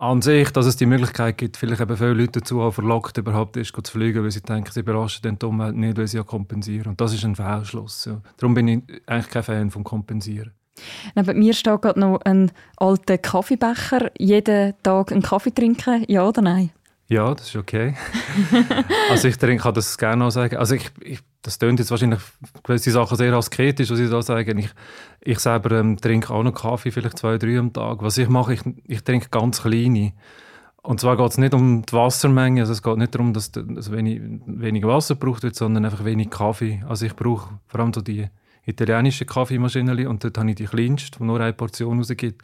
an 0.04 0.22
sich, 0.22 0.52
dass 0.52 0.66
es 0.66 0.76
die 0.76 0.86
Möglichkeit 0.86 1.38
gibt, 1.38 1.56
vielleicht 1.56 1.82
eben 1.82 1.96
viele 1.96 2.14
Leute 2.14 2.42
dazu 2.42 2.62
auch 2.62 2.72
verlockt, 2.72 3.18
überhaupt 3.18 3.56
erst 3.56 3.74
zu 3.74 3.92
fliegen, 3.92 4.22
weil 4.22 4.32
sie 4.32 4.42
denken, 4.42 4.70
sie 4.70 4.84
belasten 4.84 5.40
die 5.40 5.46
Umwelt 5.46 5.76
nicht, 5.76 5.98
weil 5.98 6.08
sie 6.08 6.18
ja 6.18 6.24
kompensieren. 6.24 6.90
Und 6.90 7.02
das 7.02 7.14
ist 7.14 7.24
ein 7.24 7.36
Fehlschluss. 7.36 8.06
Ja. 8.06 8.22
Darum 8.38 8.54
bin 8.54 8.68
ich 8.68 8.84
eigentlich 9.08 9.30
kein 9.30 9.44
Fan 9.44 9.72
vom 9.72 9.86
Kompensieren. 9.86 10.52
Neben 11.16 11.40
mir 11.40 11.54
steht 11.54 11.82
gerade 11.82 12.00
noch 12.00 12.20
ein 12.26 12.52
alter 12.76 13.18
Kaffeebecher. 13.18 14.12
Jeden 14.18 14.74
Tag 14.84 15.12
einen 15.12 15.22
Kaffee 15.22 15.52
trinken, 15.52 16.04
ja 16.10 16.28
oder 16.28 16.42
nein? 16.42 16.72
Ja, 17.08 17.34
das 17.34 17.48
ist 17.48 17.56
okay. 17.56 17.96
also 19.10 19.28
ich 19.28 19.38
trinke, 19.38 19.64
kann 19.64 19.74
das 19.74 19.98
gerne 19.98 20.26
auch 20.26 20.32
sagen. 20.32 20.58
Also 20.58 20.76
ich, 20.76 20.92
ich, 21.02 21.20
das 21.44 21.60
tönt 21.60 21.80
jetzt 21.80 21.92
wahrscheinlich 21.92 22.22
gewisse 22.64 22.92
Sachen 22.92 23.18
sehr 23.18 23.34
asketisch, 23.34 23.92
was 23.92 24.00
ich 24.00 24.10
da 24.10 24.22
sage. 24.22 24.58
Ich, 24.58 24.70
ich 25.22 25.40
selber 25.40 25.78
ähm, 25.80 25.98
trinke 25.98 26.34
auch 26.34 26.42
noch 26.42 26.54
Kaffee, 26.54 26.90
vielleicht 26.90 27.20
zwei, 27.20 27.38
drei 27.38 27.60
am 27.60 27.74
Tag. 27.74 28.02
Was 28.02 28.18
ich 28.18 28.30
mache, 28.30 28.54
ich, 28.54 28.62
ich 28.88 29.04
trinke 29.04 29.28
ganz 29.30 29.62
kleine. 29.62 30.14
Und 30.82 31.00
zwar 31.00 31.18
geht 31.18 31.32
es 31.32 31.38
nicht 31.38 31.54
um 31.54 31.86
die 31.86 31.94
Wassermenge, 31.94 32.62
also 32.62 32.74
es 32.74 32.82
geht 32.82 32.98
nicht 32.98 33.14
darum, 33.16 33.34
dass 33.34 33.52
es 33.78 33.92
wenig, 33.92 34.22
wenig 34.46 34.84
Wasser 34.84 35.16
gebraucht 35.16 35.44
wird, 35.44 35.56
sondern 35.56 35.86
einfach 35.86 36.04
wenig 36.04 36.30
Kaffee. 36.30 36.84
Also 36.88 37.06
ich 37.06 37.16
brauche 37.16 37.60
vor 37.68 37.80
allem 37.80 37.94
so 37.94 38.02
die 38.02 38.28
italienische 38.66 39.26
Kaffeemaschine 39.26 40.10
und 40.10 40.24
dort 40.24 40.38
habe 40.38 40.50
ich 40.50 40.56
die 40.56 40.66
kleinste, 40.66 41.20
die 41.20 41.24
nur 41.24 41.40
eine 41.40 41.54
Portion 41.54 42.00
rausgibt. 42.00 42.42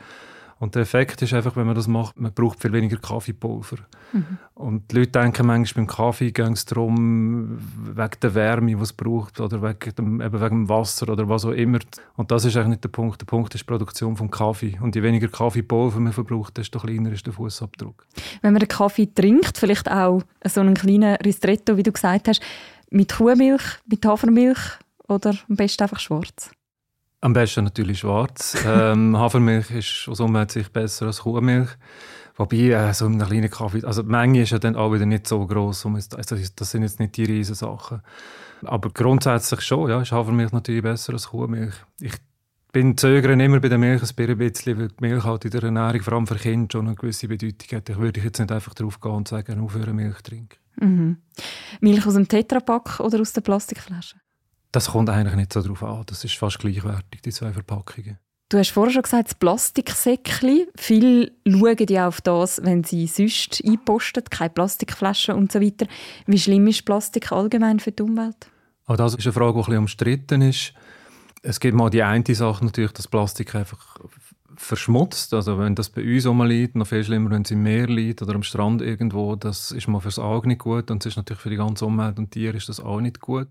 Und 0.59 0.75
der 0.75 0.81
Effekt 0.81 1.21
ist 1.21 1.33
einfach, 1.33 1.55
wenn 1.55 1.65
man 1.65 1.75
das 1.75 1.87
macht, 1.87 2.19
man 2.19 2.33
braucht 2.33 2.61
viel 2.61 2.73
weniger 2.73 2.97
Kaffeepulver. 2.97 3.77
Mhm. 4.11 4.37
Und 4.55 4.91
die 4.91 4.97
Leute 4.97 5.11
denken 5.11 5.47
manchmal, 5.47 5.85
beim 5.85 5.95
Kaffee 5.95 6.31
geht 6.31 6.51
es 6.51 6.65
darum, 6.65 7.57
wegen 7.95 8.19
der 8.21 8.35
Wärme, 8.35 8.75
die 8.75 8.81
es 8.81 8.91
braucht, 8.91 9.39
oder 9.39 9.61
wegen 9.61 9.95
dem, 9.95 10.21
eben 10.21 10.41
wegen 10.41 10.65
dem 10.65 10.69
Wasser 10.69 11.07
oder 11.07 11.29
was 11.29 11.45
auch 11.45 11.51
immer. 11.51 11.79
Und 12.17 12.31
das 12.31 12.43
ist 12.43 12.57
eigentlich 12.57 12.71
nicht 12.71 12.83
der 12.83 12.89
Punkt. 12.89 13.21
Der 13.21 13.25
Punkt 13.25 13.55
ist 13.55 13.61
die 13.61 13.65
Produktion 13.65 14.17
vom 14.17 14.29
Kaffee. 14.29 14.77
Und 14.81 14.95
je 14.95 15.01
weniger 15.01 15.29
Kaffeepulver 15.29 15.99
man 16.01 16.11
verbraucht, 16.11 16.57
desto 16.57 16.79
kleiner 16.79 17.13
ist 17.13 17.25
der 17.25 17.31
Fußabdruck. 17.31 18.05
Wenn 18.41 18.51
man 18.51 18.59
den 18.59 18.67
Kaffee 18.67 19.07
trinkt, 19.07 19.57
vielleicht 19.57 19.89
auch 19.89 20.23
so 20.45 20.59
einen 20.59 20.73
kleinen 20.73 21.15
Ristretto, 21.17 21.77
wie 21.77 21.83
du 21.83 21.93
gesagt 21.93 22.27
hast, 22.27 22.41
mit 22.91 23.15
Kuhmilch, 23.15 23.63
mit 23.85 24.05
Hafermilch 24.05 24.59
oder 25.07 25.35
am 25.47 25.55
besten 25.55 25.83
einfach 25.83 25.99
schwarz? 25.99 26.51
Am 27.21 27.33
besten 27.33 27.65
natürlich 27.65 27.99
schwarz. 27.99 28.57
ähm, 28.65 29.17
Hafermilch 29.17 29.71
ist 29.71 30.07
aus 30.07 30.19
Umweltsicht 30.19 30.71
besser 30.71 31.07
als 31.07 31.21
Kuhmilch. 31.21 31.69
Wobei, 32.35 32.69
äh, 32.69 32.93
so 32.93 33.05
einen 33.05 33.19
kleinen 33.19 33.49
Kaffee, 33.49 33.83
also 33.83 34.03
die 34.03 34.09
Menge 34.09 34.41
ist 34.43 34.51
ja 34.51 34.59
dann 34.59 34.77
auch 34.77 34.93
wieder 34.93 35.05
nicht 35.05 35.27
so 35.27 35.45
groß. 35.45 35.85
Also 35.85 36.35
das 36.55 36.71
sind 36.71 36.83
jetzt 36.83 36.99
nicht 36.99 37.17
die 37.17 37.25
riesen 37.25 37.55
Sachen. 37.55 38.01
Aber 38.63 38.89
grundsätzlich 38.89 39.61
schon, 39.61 39.89
ja, 39.89 40.01
ist 40.01 40.13
Hafermilch 40.13 40.53
natürlich 40.53 40.81
besser 40.81 41.13
als 41.13 41.29
Kuhmilch. 41.29 41.75
Ich 41.99 42.15
bin 42.71 42.95
zögern 42.97 43.39
immer 43.39 43.59
bei 43.59 43.67
der 43.67 43.77
Milch 43.77 44.01
ein 44.01 44.37
bisschen, 44.37 44.79
weil 44.79 44.87
die 44.87 44.95
Milch 45.01 45.23
halt 45.23 45.43
in 45.45 45.51
der 45.51 45.63
Ernährung, 45.63 46.01
vor 46.01 46.13
allem 46.13 46.27
für 46.27 46.35
Kinder, 46.35 46.67
schon 46.71 46.87
eine 46.87 46.95
gewisse 46.95 47.27
Bedeutung 47.27 47.77
hat. 47.77 47.89
Ich 47.89 47.97
würde 47.97 48.21
jetzt 48.21 48.39
nicht 48.39 48.51
einfach 48.51 48.73
drauf 48.73 48.99
gehen 49.01 49.11
und 49.11 49.27
sagen, 49.27 49.59
aufhören 49.59 49.95
Milch 49.95 50.21
trinken. 50.21 50.57
Mhm. 50.79 51.17
Milch 51.81 52.05
aus 52.05 52.13
dem 52.13 52.27
Tetrapack 52.27 52.99
oder 53.01 53.19
aus 53.19 53.33
der 53.33 53.41
Plastikflasche? 53.41 54.15
Das 54.71 54.91
kommt 54.91 55.09
eigentlich 55.09 55.35
nicht 55.35 55.53
so 55.53 55.61
drauf 55.61 55.83
an. 55.83 56.03
Das 56.05 56.23
ist 56.23 56.35
fast 56.35 56.59
gleichwertig, 56.59 57.21
die 57.23 57.31
zwei 57.31 57.51
Verpackungen. 57.51 58.19
Du 58.49 58.57
hast 58.57 58.71
vorher 58.71 58.91
schon 58.91 59.03
gesagt, 59.03 59.27
das 59.27 59.35
Plastiksäckchen. 59.35 60.67
Viele 60.75 61.31
schauen 61.47 61.85
ja 61.87 62.07
auf 62.07 62.19
das, 62.21 62.59
wenn 62.63 62.83
sie 62.83 63.05
sonst 63.05 63.61
einposten, 63.63 64.23
keine 64.23 64.49
Plastikflaschen 64.49 65.35
und 65.35 65.51
so 65.51 65.61
weiter. 65.61 65.85
Wie 66.25 66.39
schlimm 66.39 66.65
ist 66.67 66.83
Plastik 66.83 67.31
allgemein 67.31 67.79
für 67.79 67.91
die 67.91 68.01
Umwelt? 68.01 68.49
Auch 68.85 68.97
das 68.97 69.13
ist 69.13 69.25
eine 69.25 69.33
Frage, 69.33 69.53
die 69.53 69.59
ein 69.59 69.65
bisschen 69.65 69.77
umstritten 69.77 70.41
ist. 70.41 70.73
Es 71.43 71.59
gibt 71.59 71.75
mal 71.75 71.91
die 71.91 72.01
eine 72.01 72.23
Sache 72.33 72.65
natürlich, 72.65 72.91
dass 72.91 73.07
Plastik 73.07 73.53
einfach 73.53 73.99
verschmutzt. 74.55 75.33
Also 75.33 75.59
wenn 75.59 75.75
das 75.75 75.89
bei 75.89 76.01
uns 76.01 76.25
liegt, 76.49 76.75
noch 76.75 76.87
viel 76.87 77.03
schlimmer, 77.03 77.29
wenn 77.29 77.43
es 77.43 77.51
im 77.51 77.61
Meer 77.61 77.87
liegt 77.87 78.21
oder 78.23 78.33
am 78.33 78.43
Strand 78.43 78.81
irgendwo, 78.81 79.35
das 79.35 79.71
ist 79.71 79.87
mal 79.87 79.99
fürs 79.99 80.19
Auge 80.19 80.47
nicht 80.47 80.61
gut 80.61 80.89
und 80.89 81.05
es 81.05 81.11
ist 81.11 81.17
natürlich 81.17 81.41
für 81.41 81.51
die 81.51 81.55
ganze 81.55 81.85
Umwelt 81.85 82.17
und 82.17 82.31
Tiere 82.31 82.57
ist 82.57 82.67
das 82.67 82.79
auch 82.79 82.99
nicht 82.99 83.19
gut. 83.19 83.47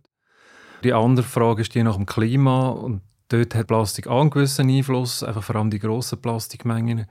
Die 0.85 0.93
andere 0.93 1.27
Frage 1.27 1.63
ist 1.63 1.75
die 1.75 1.83
nach 1.83 1.97
dem 1.97 2.07
Klima 2.07 2.69
und 2.69 3.03
dort 3.29 3.55
hat 3.55 3.67
Plastik 3.67 4.07
einen 4.09 4.31
gewissen 4.31 4.71
Einfluss, 4.71 5.23
einfach 5.23 5.43
vor 5.43 5.57
allem 5.57 5.71
die 5.71 5.79
grossen 5.79 6.21
Plastikmengen. 6.21 7.07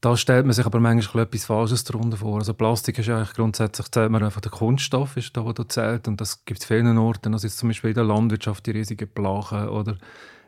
Da 0.00 0.16
stellt 0.16 0.46
man 0.46 0.54
sich 0.54 0.64
aber 0.64 0.78
manchmal 0.78 1.24
etwas 1.24 1.46
Falsches 1.46 1.82
darunter 1.82 2.16
vor. 2.16 2.38
Also 2.38 2.54
Plastik 2.54 2.98
ist 2.98 3.08
eigentlich 3.08 3.34
grundsätzlich, 3.34 3.90
zählt 3.90 4.12
man 4.12 4.22
einfach 4.22 4.40
der 4.40 4.52
Kunststoff, 4.52 5.16
ist 5.16 5.36
da, 5.36 5.44
wo 5.44 5.52
da 5.52 5.68
zählt. 5.68 6.06
Und 6.06 6.20
das 6.20 6.44
gibt 6.44 6.60
es 6.60 6.66
vielen 6.66 6.96
Orten. 6.98 7.32
Also 7.32 7.48
jetzt 7.48 7.58
zum 7.58 7.68
Beispiel 7.68 7.90
in 7.90 7.94
der 7.94 8.04
Landwirtschaft 8.04 8.64
die 8.66 8.70
riesigen 8.70 9.08
Plachen 9.08 9.68
oder 9.68 9.96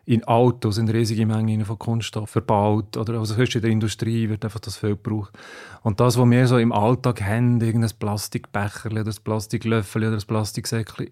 in 0.07 0.25
Autos 0.25 0.77
sind 0.77 0.91
riesige 0.91 1.27
Mengen 1.27 1.65
von 1.65 1.79
Kunststoff 1.79 2.31
verbaut 2.31 2.97
oder 2.97 3.19
also 3.19 3.35
in 3.35 3.61
der 3.61 3.71
Industrie 3.71 4.29
wird 4.29 4.45
einfach 4.45 4.61
das 4.61 4.77
viel 4.77 4.91
gebraucht. 4.91 5.37
Und 5.83 6.01
das, 6.01 6.19
was 6.19 6.31
wir 6.31 6.47
so 6.47 6.59
im 6.59 6.73
Alltag 6.73 7.23
haben, 7.23 7.61
irgendein 7.61 7.91
Plastikbecher 7.99 8.91
oder 8.91 9.05
das 9.05 9.21
Plastiklöffel 9.21 10.03
oder 10.03 10.13
das 10.13 10.25
Plastiksäckchen, 10.25 11.11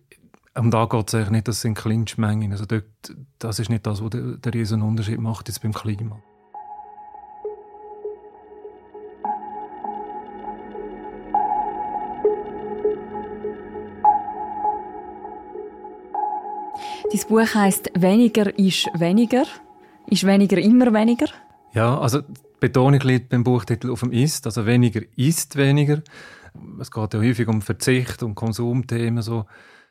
um 0.58 0.70
da 0.70 0.86
geht 0.86 1.08
es 1.08 1.14
eigentlich 1.14 1.30
nicht, 1.30 1.48
das 1.48 1.60
sind 1.60 1.74
Kleinstmengen. 1.74 2.52
Also 2.52 2.66
dort, 2.66 2.84
das 3.38 3.58
ist 3.58 3.70
nicht 3.70 3.86
das, 3.86 4.02
was 4.02 4.10
der, 4.10 4.22
der 4.22 4.54
riesen 4.54 4.82
Unterschied 4.82 5.20
macht 5.20 5.48
jetzt 5.48 5.62
beim 5.62 5.72
Klima. 5.72 6.20
Dein 17.10 17.28
Buch 17.28 17.54
heißt 17.54 17.90
Weniger 17.94 18.58
ist 18.58 18.86
weniger. 18.94 19.44
Ist 20.06 20.26
weniger 20.26 20.58
immer 20.58 20.92
weniger? 20.92 21.26
Ja, 21.72 21.98
also 21.98 22.20
die 22.20 22.34
Betonung 22.60 23.00
liegt 23.00 23.30
beim 23.30 23.44
Buchtitel 23.44 23.90
auf 23.90 24.00
dem 24.00 24.12
Ist. 24.12 24.44
Also 24.46 24.66
weniger 24.66 25.00
ist 25.16 25.56
weniger. 25.56 26.02
Es 26.80 26.90
geht 26.90 27.14
ja 27.14 27.20
häufig 27.20 27.48
um 27.48 27.62
Verzicht 27.62 28.22
und 28.22 28.34
Konsumthemen. 28.34 29.22
So. 29.22 29.46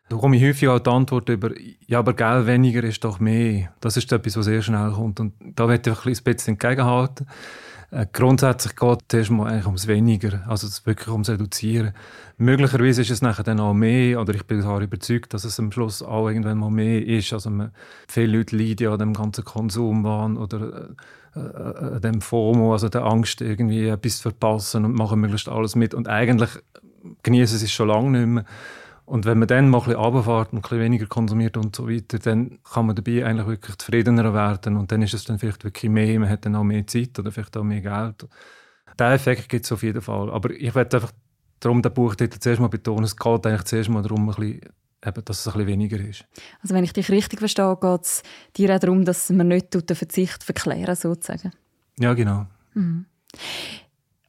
Da 0.10 0.16
komme 0.16 0.38
ich 0.38 0.44
häufig 0.44 0.70
auch 0.70 0.80
die 0.80 0.90
Antwort 0.90 1.28
über, 1.30 1.52
ja, 1.86 2.00
aber 2.00 2.14
Geld 2.14 2.48
weniger 2.48 2.84
ist 2.84 3.04
doch 3.04 3.20
mehr. 3.20 3.70
Das 3.82 3.98
ist 3.98 4.12
etwas, 4.12 4.38
was 4.38 4.46
sehr 4.46 4.62
schnell 4.62 4.92
kommt. 4.92 5.20
Und 5.20 5.34
da 5.40 5.68
werde 5.68 5.92
ich 5.92 6.06
ein 6.06 6.24
bisschen 6.24 6.54
entgegenhalten. 6.54 7.28
Äh, 7.90 8.06
grundsätzlich 8.12 8.76
geht 8.76 9.00
es 9.08 9.18
erstmal 9.18 9.52
eigentlich 9.52 9.66
ums 9.66 9.88
Weniger, 9.88 10.44
also 10.48 10.68
wirklich 10.86 11.08
ums 11.08 11.30
Reduzieren. 11.30 11.94
Möglicherweise 12.38 13.02
ist 13.02 13.12
es 13.12 13.22
nachher 13.22 13.44
dann 13.44 13.62
auch 13.62 13.74
mehr, 13.74 14.20
oder 14.20 14.34
ich 14.36 14.46
bin 14.46 14.62
auch 14.64 14.82
überzeugt, 14.82 15.34
dass 15.34 15.46
es 15.46 15.60
am 15.60 15.72
Schluss 15.72 16.04
auch 16.04 16.28
irgendwann 16.28 16.58
mal 16.58 16.70
mehr 16.70 17.06
ist. 17.06 17.32
Also 17.32 17.50
man, 17.50 17.72
viele 18.08 18.38
Leute 18.38 18.58
leiden 18.58 18.88
an 18.90 19.00
dem 19.00 19.14
ganzen 19.14 19.46
Konsumwahn 19.46 20.36
oder 20.36 20.90
äh, 21.36 21.40
äh, 21.40 22.00
dem 22.02 22.20
FOMO, 22.20 22.74
also 22.74 22.90
der 22.90 23.06
Angst, 23.06 23.40
irgendwie 23.42 23.88
etwas 23.88 24.18
zu 24.18 24.24
verpassen 24.24 24.84
und 24.84 24.94
machen 24.94 25.22
möglichst 25.22 25.48
alles 25.48 25.76
mit. 25.76 25.94
Und 25.94 26.10
eigentlich 26.10 26.50
genießen 27.24 27.58
sie 27.58 27.66
es 27.66 27.72
schon 27.72 27.88
lange 27.88 28.12
nicht 28.12 28.28
mehr. 28.28 28.46
Und 29.08 29.24
wenn 29.24 29.40
man 29.40 29.48
dann 29.48 29.70
mal 29.70 29.78
ein 29.78 29.86
bisschen 29.86 30.02
runterfährt 30.02 30.52
und 30.52 30.58
ein 30.58 30.62
bisschen 30.64 30.80
weniger 30.82 31.06
konsumiert 31.06 31.56
und 31.56 31.74
so 31.74 31.88
weiter, 31.90 32.20
dann 32.20 32.60
kann 32.62 32.88
man 32.88 32.96
dabei 32.98 33.26
eigentlich 33.26 33.48
wirklich 33.48 33.78
zufriedener 33.78 34.34
werden 34.34 34.76
und 34.76 34.92
dann 34.92 35.02
ist 35.02 35.14
es 35.14 35.24
dann 35.24 35.40
vielleicht 35.40 35.64
wirklich 35.64 35.90
mehr, 35.90 36.20
man 36.20 36.28
hat 36.28 36.46
dann 36.46 36.58
auch 36.58 36.66
mehr 36.66 36.86
Zeit 36.86 37.18
oder 37.18 37.32
vielleicht 37.32 37.56
auch 37.56 37.64
mehr 37.64 37.80
Geld. 37.80 38.28
Der 39.00 39.14
Effekt 39.14 39.48
gibt 39.48 39.64
es 39.64 39.72
auf 39.72 39.82
jeden 39.82 40.02
Fall. 40.02 40.30
Aber 40.30 40.52
ich 40.52 40.76
werde 40.76 40.98
einfach 40.98 41.14
darum 41.62 41.82
den 41.82 41.94
Buchtitel 41.94 42.38
zuerst 42.38 42.60
mal 42.60 42.68
betonen, 42.68 43.06
es 43.06 43.16
geht 43.16 43.46
eigentlich 43.46 43.64
zuerst 43.64 43.90
mal 43.90 44.02
darum, 44.02 44.28
ein 44.28 44.36
bisschen, 44.36 44.60
eben, 45.06 45.26
dass 45.26 45.40
es 45.40 45.48
ein 45.48 45.54
bisschen 45.54 45.68
weniger 45.68 46.00
ist. 46.02 46.26
Also 46.62 46.76
wenn 46.76 46.84
ich 46.84 46.92
dich 46.92 47.10
richtig 47.10 47.40
verstehe, 47.40 47.78
geht 47.80 48.02
es 48.02 48.24
dir 48.58 48.76
auch 48.76 48.80
darum, 48.80 49.06
dass 49.06 49.30
man 49.30 49.48
nicht 49.48 49.74
den 49.74 49.96
Verzicht 49.96 50.44
verklären 50.44 50.96
sozusagen? 50.98 51.54
Ja, 51.98 52.14
genau. 52.14 52.46
Mhm. 52.74 53.06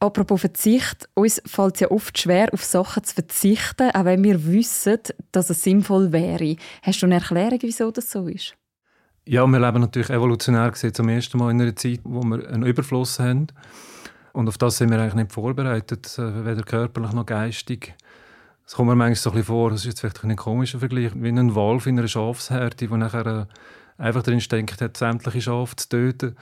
Apropos 0.01 0.39
Verzicht, 0.39 1.09
uns 1.13 1.41
fällt 1.45 1.75
es 1.75 1.81
ja 1.81 1.91
oft 1.91 2.17
schwer, 2.17 2.53
auf 2.53 2.63
Sachen 2.63 3.03
zu 3.03 3.15
verzichten, 3.15 3.91
auch 3.91 4.05
wenn 4.05 4.23
wir 4.23 4.45
wissen, 4.45 4.99
dass 5.33 5.49
es 5.49 5.61
sinnvoll 5.61 6.13
wäre. 6.13 6.55
Hast 6.81 7.01
du 7.01 7.05
eine 7.05 7.15
Erklärung, 7.15 7.59
wieso 7.63 7.91
das 7.91 8.09
so 8.09 8.25
ist? 8.27 8.55
Ja, 9.25 9.45
wir 9.45 9.59
leben 9.59 9.81
natürlich 9.81 10.09
evolutionär 10.09 10.71
gesehen 10.71 10.93
zum 10.93 11.09
ersten 11.09 11.37
Mal 11.37 11.51
in 11.51 11.61
einer 11.61 11.75
Zeit, 11.75 11.99
wo 12.05 12.23
wir 12.23 12.47
einen 12.47 12.63
Überfluss 12.63 13.19
haben. 13.19 13.47
Und 14.31 14.47
auf 14.47 14.57
das 14.57 14.77
sind 14.77 14.89
wir 14.89 15.01
eigentlich 15.01 15.15
nicht 15.15 15.33
vorbereitet, 15.33 16.17
äh, 16.17 16.45
weder 16.45 16.63
körperlich 16.63 17.11
noch 17.11 17.25
geistig. 17.25 17.93
Es 18.65 18.75
kommt 18.75 18.87
mir 18.87 18.95
manchmal 18.95 19.15
so 19.15 19.31
ein 19.31 19.33
bisschen 19.33 19.47
vor, 19.47 19.71
das 19.71 19.81
ist 19.81 19.87
jetzt 19.87 19.99
vielleicht 19.99 20.23
ein 20.23 20.35
komischer 20.37 20.79
Vergleich, 20.79 21.11
wie 21.15 21.27
ein 21.27 21.55
Wolf 21.55 21.87
in 21.87 21.99
einer 21.99 22.07
Schafsherde, 22.07 22.87
der 22.87 22.97
nachher 22.97 23.25
äh, 23.25 24.01
einfach 24.01 24.23
den 24.23 24.35
Instinkt 24.35 24.79
hat, 24.79 24.95
sämtliche 24.95 25.41
Schafe 25.41 25.75
zu 25.75 25.89
töten 25.89 26.37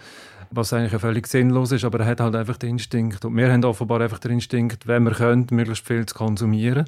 was 0.52 0.74
eigentlich 0.74 1.00
völlig 1.02 1.28
sinnlos 1.28 1.72
ist, 1.72 1.86
aber 1.86 2.00
er 2.00 2.06
hat 2.06 2.20
halt 2.20 2.36
einfach 2.36 2.58
den 2.58 2.72
Instinkt. 2.72 3.26
Und 3.26 3.36
wir 3.36 3.52
haben 3.52 3.64
offenbar 3.66 4.02
einfach 4.02 4.20
den 4.20 4.34
Instinkt, 4.34 4.88
wenn 4.88 5.04
wir 5.04 5.12
können, 5.12 5.48
möglichst 5.52 5.86
viel 5.86 6.06
zu 6.06 6.16
konsumieren. 6.16 6.86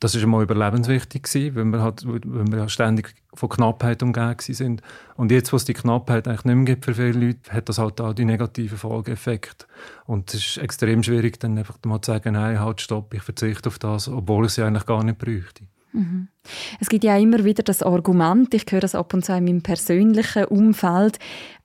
Das 0.00 0.14
ist 0.14 0.22
einmal 0.22 0.42
überlebenswichtig 0.42 1.24
gewesen, 1.24 1.54
weil 1.56 1.64
wir, 1.66 1.82
halt, 1.82 2.04
weil 2.06 2.50
wir 2.50 2.68
ständig 2.70 3.14
von 3.34 3.50
Knappheit 3.50 4.02
umgeben 4.02 4.36
sind. 4.38 4.80
Und 5.16 5.30
jetzt, 5.30 5.52
wo 5.52 5.56
es 5.56 5.66
die 5.66 5.74
Knappheit 5.74 6.26
eigentlich 6.26 6.46
nicht 6.46 6.54
mehr 6.54 6.64
gibt 6.64 6.86
für 6.86 6.94
viele 6.94 7.26
Leute, 7.26 7.52
hat 7.52 7.68
das 7.68 7.78
halt 7.78 8.00
auch 8.00 8.14
die 8.14 8.24
negativen 8.24 8.78
Folgeeffekte. 8.78 9.66
Und 10.06 10.32
es 10.32 10.40
ist 10.40 10.56
extrem 10.56 11.02
schwierig, 11.02 11.38
dann 11.38 11.58
einfach 11.58 11.76
mal 11.84 12.00
zu 12.00 12.12
sagen, 12.12 12.32
nein, 12.32 12.60
halt, 12.60 12.80
stopp, 12.80 13.12
ich 13.12 13.22
verzichte 13.22 13.68
auf 13.68 13.78
das, 13.78 14.08
obwohl 14.08 14.46
ich 14.46 14.52
sie 14.52 14.62
eigentlich 14.62 14.86
gar 14.86 15.04
nicht 15.04 15.18
bräuchte. 15.18 15.64
Mhm. 15.92 16.28
Es 16.80 16.88
gibt 16.88 17.04
ja 17.04 17.16
immer 17.16 17.44
wieder 17.44 17.62
das 17.62 17.82
Argument, 17.82 18.52
ich 18.54 18.64
höre 18.70 18.80
das 18.80 18.94
ab 18.94 19.12
und 19.12 19.24
zu 19.24 19.32
in 19.32 19.44
meinem 19.44 19.62
persönlichen 19.62 20.44
Umfeld, 20.44 21.18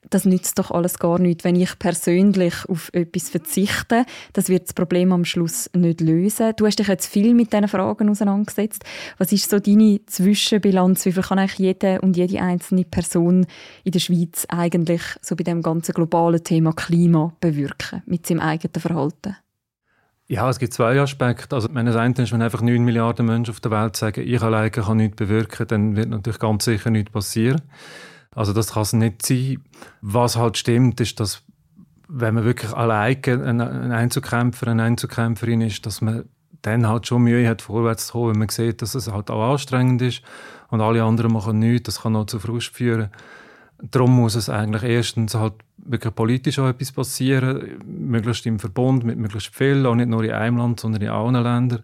das 0.09 0.25
nützt 0.25 0.59
doch 0.59 0.71
alles 0.71 0.99
gar 0.99 1.19
nichts, 1.19 1.43
wenn 1.43 1.55
ich 1.55 1.77
persönlich 1.79 2.53
auf 2.67 2.89
etwas 2.93 3.29
verzichte. 3.29 4.05
Das 4.33 4.49
wird 4.49 4.63
das 4.63 4.73
Problem 4.73 5.11
am 5.11 5.25
Schluss 5.25 5.69
nicht 5.73 6.01
lösen. 6.01 6.53
Du 6.55 6.65
hast 6.65 6.79
dich 6.79 6.87
jetzt 6.87 7.07
viel 7.07 7.33
mit 7.33 7.53
diesen 7.53 7.67
Fragen 7.67 8.09
auseinandergesetzt. 8.09 8.83
Was 9.17 9.31
ist 9.31 9.49
so 9.49 9.59
deine 9.59 9.99
Zwischenbilanz? 10.05 11.05
Wie 11.05 11.11
viel 11.11 11.23
kann 11.23 11.39
eigentlich 11.39 11.59
jede 11.59 12.01
und 12.01 12.17
jede 12.17 12.41
einzelne 12.41 12.85
Person 12.85 13.45
in 13.83 13.91
der 13.91 13.99
Schweiz 13.99 14.45
eigentlich 14.49 15.01
so 15.21 15.35
bei 15.35 15.43
dem 15.43 15.61
ganzen 15.61 15.93
globalen 15.93 16.43
Thema 16.43 16.73
Klima 16.73 17.33
bewirken 17.39 18.03
mit 18.05 18.25
seinem 18.25 18.41
eigenen 18.41 18.81
Verhalten? 18.81 19.35
Ja, 20.27 20.49
es 20.49 20.57
gibt 20.57 20.73
zwei 20.73 20.99
Aspekte. 20.99 21.55
Also, 21.55 21.69
wenn 21.71 21.87
eine 21.87 22.13
ist, 22.17 22.31
wenn 22.31 22.41
einfach 22.41 22.61
9 22.61 22.83
Milliarden 22.83 23.27
Menschen 23.27 23.51
auf 23.51 23.59
der 23.59 23.69
Welt 23.69 23.95
sagen, 23.95 24.27
ich 24.27 24.41
alleine 24.41 24.71
kann 24.71 24.97
nichts 24.97 25.17
bewirken, 25.17 25.67
dann 25.67 25.95
wird 25.95 26.09
natürlich 26.09 26.39
ganz 26.39 26.65
sicher 26.65 26.89
nichts 26.89 27.11
passieren. 27.11 27.61
Also, 28.35 28.53
das 28.53 28.73
kann 28.73 28.83
es 28.83 28.93
nicht 28.93 29.25
sein. 29.25 29.63
Was 30.01 30.37
halt 30.37 30.57
stimmt, 30.57 30.99
ist, 31.01 31.19
dass, 31.19 31.41
wenn 32.07 32.35
man 32.35 32.45
wirklich 32.45 32.73
alleine 32.73 33.43
ein 33.43 33.91
Einzelkämpfer, 33.91 34.67
eine 34.67 34.83
Einzelkämpferin 34.83 35.61
ist, 35.61 35.85
dass 35.85 36.01
man 36.01 36.25
dann 36.61 36.87
halt 36.87 37.07
schon 37.07 37.23
Mühe 37.23 37.47
hat, 37.47 37.61
vorwärts 37.61 38.07
zu 38.07 38.13
kommen, 38.13 38.33
wenn 38.33 38.39
man 38.39 38.49
sieht, 38.49 38.81
dass 38.81 38.95
es 38.95 39.11
halt 39.11 39.29
auch 39.29 39.51
anstrengend 39.51 40.01
ist 40.01 40.21
und 40.69 40.81
alle 40.81 41.03
anderen 41.03 41.31
machen 41.31 41.59
nichts. 41.59 41.85
Das 41.85 42.01
kann 42.01 42.15
auch 42.15 42.25
zu 42.25 42.39
Frust 42.39 42.75
führen. 42.75 43.09
Darum 43.81 44.15
muss 44.15 44.35
es 44.35 44.49
eigentlich 44.49 44.83
erstens 44.83 45.35
halt 45.35 45.53
wirklich 45.77 46.15
politisch 46.15 46.59
auch 46.59 46.67
etwas 46.67 46.91
passieren, 46.91 47.79
möglichst 47.85 48.45
im 48.45 48.57
Verbund 48.57 49.03
mit 49.03 49.17
möglichst 49.17 49.53
vielen, 49.55 49.85
auch 49.85 49.95
nicht 49.95 50.09
nur 50.09 50.23
in 50.23 50.31
einem 50.31 50.57
Land, 50.57 50.79
sondern 50.79 51.01
in 51.01 51.09
allen 51.09 51.35
Ländern. 51.35 51.83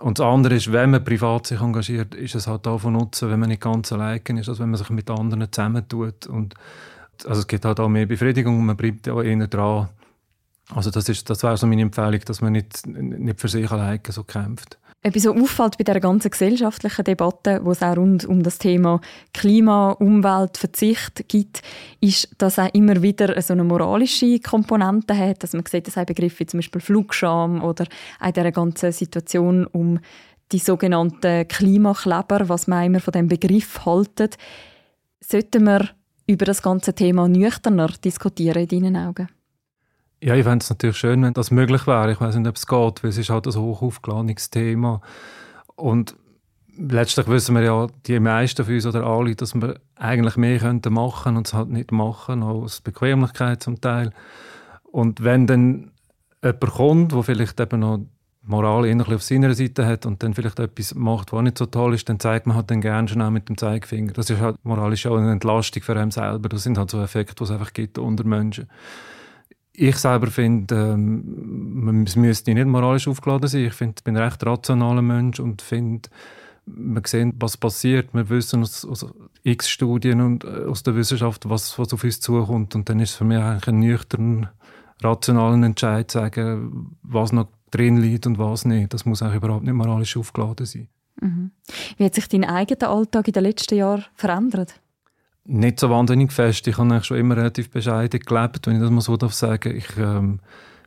Und 0.00 0.18
das 0.18 0.26
andere 0.26 0.54
ist, 0.54 0.72
wenn 0.72 0.90
man 0.90 1.04
privat 1.04 1.46
sich 1.46 1.60
engagiert, 1.60 2.14
ist 2.14 2.34
es 2.34 2.46
halt 2.46 2.66
auch 2.66 2.78
von 2.78 2.94
Nutzen, 2.94 3.30
wenn 3.30 3.40
man 3.40 3.48
nicht 3.48 3.62
ganz 3.62 3.92
allein 3.92 4.20
ist, 4.38 4.48
als 4.48 4.58
wenn 4.58 4.70
man 4.70 4.78
sich 4.78 4.90
mit 4.90 5.10
anderen 5.10 5.50
zusammentut. 5.52 6.26
Und 6.26 6.54
also 7.26 7.40
es 7.40 7.46
gibt 7.46 7.64
halt 7.64 7.80
auch 7.80 7.88
mehr 7.88 8.06
Befriedigung 8.06 8.58
und 8.58 8.66
man 8.66 8.76
bleibt 8.76 9.08
auch 9.08 9.22
eher 9.22 9.46
dran. 9.46 9.88
Also 10.74 10.90
das, 10.90 11.04
das 11.04 11.42
wäre 11.42 11.56
so 11.56 11.66
meine 11.66 11.82
Empfehlung, 11.82 12.20
dass 12.24 12.40
man 12.40 12.52
nicht, 12.52 12.86
nicht 12.86 13.40
für 13.40 13.48
sich 13.48 13.70
alleine 13.70 14.00
so 14.08 14.24
kämpft. 14.24 14.78
Etwas 15.02 15.26
auffällt 15.26 15.78
bei 15.78 15.84
dieser 15.84 15.98
ganzen 15.98 16.30
gesellschaftlichen 16.30 17.04
Debatte, 17.04 17.60
wo 17.64 17.70
es 17.70 17.82
auch 17.82 17.96
rund 17.96 18.26
um 18.26 18.42
das 18.42 18.58
Thema 18.58 19.00
Klima, 19.32 19.92
Umwelt, 19.92 20.58
Verzicht 20.58 21.26
gibt, 21.26 21.62
ist, 22.02 22.28
dass 22.36 22.58
auch 22.58 22.68
immer 22.74 23.00
wieder 23.00 23.40
so 23.40 23.54
eine 23.54 23.64
moralische 23.64 24.38
Komponente 24.40 25.16
hat, 25.16 25.42
dass 25.42 25.54
man 25.54 25.64
sieht, 25.64 25.86
dass 25.86 25.96
auch 25.96 26.04
Begriffe 26.04 26.40
wie 26.40 26.46
zum 26.46 26.58
Beispiel 26.58 26.82
Flugscham 26.82 27.64
oder 27.64 27.86
auch 28.20 28.30
dieser 28.30 28.52
ganzen 28.52 28.92
Situation 28.92 29.66
um 29.66 30.00
die 30.52 30.58
sogenannten 30.58 31.48
Klimakleber, 31.48 32.50
was 32.50 32.66
man 32.66 32.84
immer 32.84 33.00
von 33.00 33.12
dem 33.12 33.28
Begriff 33.28 33.86
haltet. 33.86 34.36
Sollten 35.20 35.64
wir 35.64 35.88
über 36.26 36.44
das 36.44 36.60
ganze 36.60 36.92
Thema 36.92 37.26
nüchterner 37.26 37.88
diskutieren 38.04 38.66
in 38.68 38.68
deinen 38.68 38.96
Augen? 38.96 39.28
Ja, 40.22 40.34
ich 40.34 40.44
fände 40.44 40.62
es 40.62 40.68
natürlich 40.68 40.98
schön, 40.98 41.22
wenn 41.22 41.32
das 41.32 41.50
möglich 41.50 41.86
wäre. 41.86 42.12
Ich 42.12 42.20
weiß 42.20 42.36
nicht, 42.36 42.48
ob 42.48 42.56
es 42.56 42.66
geht, 42.66 43.02
weil 43.02 43.10
es 43.10 43.16
ist 43.16 43.30
halt 43.30 43.46
ein 43.46 43.54
hoch 43.54 43.80
aufgeladenes 43.80 44.50
Thema. 44.50 45.00
Und 45.76 46.14
letztlich 46.76 47.26
wissen 47.26 47.54
wir 47.54 47.62
ja, 47.62 47.86
die 48.06 48.20
meisten 48.20 48.64
von 48.64 48.74
uns 48.74 48.86
oder 48.86 49.04
alle, 49.04 49.34
dass 49.34 49.54
wir 49.54 49.80
eigentlich 49.96 50.36
mehr 50.36 50.58
könnten 50.58 50.92
machen 50.92 51.36
und 51.36 51.46
es 51.46 51.54
halt 51.54 51.70
nicht 51.70 51.90
machen, 51.90 52.42
auch 52.42 52.62
aus 52.62 52.82
Bequemlichkeit 52.82 53.62
zum 53.62 53.80
Teil. 53.80 54.12
Und 54.84 55.24
wenn 55.24 55.46
dann 55.46 55.92
jemand 56.42 56.60
kommt, 56.60 57.12
der 57.12 57.22
vielleicht 57.22 57.58
eben 57.58 57.80
noch 57.80 58.00
Moral 58.42 58.90
auf 59.00 59.22
seiner 59.22 59.54
Seite 59.54 59.86
hat 59.86 60.06
und 60.06 60.22
dann 60.22 60.34
vielleicht 60.34 60.58
etwas 60.58 60.94
macht, 60.94 61.32
was 61.32 61.42
nicht 61.42 61.58
so 61.58 61.66
toll 61.66 61.94
ist, 61.94 62.08
dann 62.08 62.18
zeigt 62.18 62.46
man 62.46 62.56
halt 62.56 62.70
dann 62.70 62.80
gerne 62.80 63.06
schon 63.08 63.22
auch 63.22 63.30
mit 63.30 63.48
dem 63.48 63.56
Zeigefinger. 63.56 64.12
Das 64.12 64.30
ist 64.30 64.40
halt 64.40 64.56
moralisch 64.64 65.06
auch 65.06 65.16
eine 65.16 65.32
Entlastung 65.32 65.82
für 65.82 65.96
einen 65.96 66.10
selber. 66.10 66.48
Das 66.48 66.62
sind 66.62 66.78
halt 66.78 66.90
so 66.90 67.00
Effekte, 67.02 67.34
die 67.36 67.44
es 67.44 67.50
einfach 67.50 67.72
gibt 67.72 67.98
unter 67.98 68.24
Menschen. 68.24 68.68
Ich 69.72 69.96
selber 69.96 70.26
finde, 70.28 70.74
ähm, 70.74 72.04
es 72.06 72.16
müsste 72.16 72.52
nicht 72.52 72.66
moralisch 72.66 73.08
aufgeladen 73.08 73.48
sein. 73.48 73.66
Ich 73.66 73.74
finde, 73.74 73.94
ich 73.98 74.04
bin 74.04 74.16
ein 74.16 74.22
recht 74.22 74.44
rationaler 74.44 75.02
Mensch 75.02 75.40
und 75.40 75.62
finde, 75.62 76.08
wir 76.66 77.02
sehen, 77.06 77.34
was 77.38 77.56
passiert. 77.56 78.12
Wir 78.12 78.28
wissen 78.28 78.62
aus, 78.62 78.84
aus 78.84 79.06
x 79.42 79.68
Studien 79.68 80.20
und 80.20 80.44
äh, 80.44 80.64
aus 80.66 80.82
der 80.82 80.94
Wissenschaft, 80.96 81.48
was, 81.48 81.78
was 81.78 81.92
auf 81.92 82.04
uns 82.04 82.20
zukommt. 82.20 82.74
Und 82.74 82.88
dann 82.88 83.00
ist 83.00 83.10
es 83.10 83.16
für 83.16 83.24
mich 83.24 83.38
eigentlich 83.38 83.68
ein 83.68 83.78
nüchtern, 83.78 84.48
rationaler 85.02 85.64
Entscheid, 85.64 86.10
zu 86.10 86.18
sagen, 86.18 86.96
was 87.02 87.32
noch 87.32 87.48
drin 87.70 87.98
liegt 87.98 88.26
und 88.26 88.38
was 88.38 88.64
nicht. 88.64 88.92
Das 88.92 89.04
muss 89.04 89.22
eigentlich 89.22 89.36
überhaupt 89.36 89.64
nicht 89.64 89.72
moralisch 89.72 90.16
aufgeladen 90.16 90.66
sein. 90.66 90.88
Mhm. 91.20 91.50
Wie 91.96 92.04
hat 92.04 92.14
sich 92.14 92.28
dein 92.28 92.44
eigener 92.44 92.90
Alltag 92.90 93.28
in 93.28 93.32
den 93.32 93.44
letzten 93.44 93.76
Jahren 93.76 94.04
verändert? 94.14 94.80
Nicht 95.44 95.80
so 95.80 95.90
wahnsinnig 95.90 96.32
fest. 96.32 96.66
Ich 96.66 96.78
habe 96.78 97.02
schon 97.02 97.18
immer 97.18 97.36
relativ 97.36 97.70
bescheiden 97.70 98.20
gelebt, 98.20 98.66
wenn 98.66 98.76
ich 98.76 98.82
das 98.82 98.90
mal 98.90 99.00
so 99.00 99.16
darf 99.16 99.32
sagen. 99.32 99.76
Ich 99.76 99.96
ähm, 99.96 100.40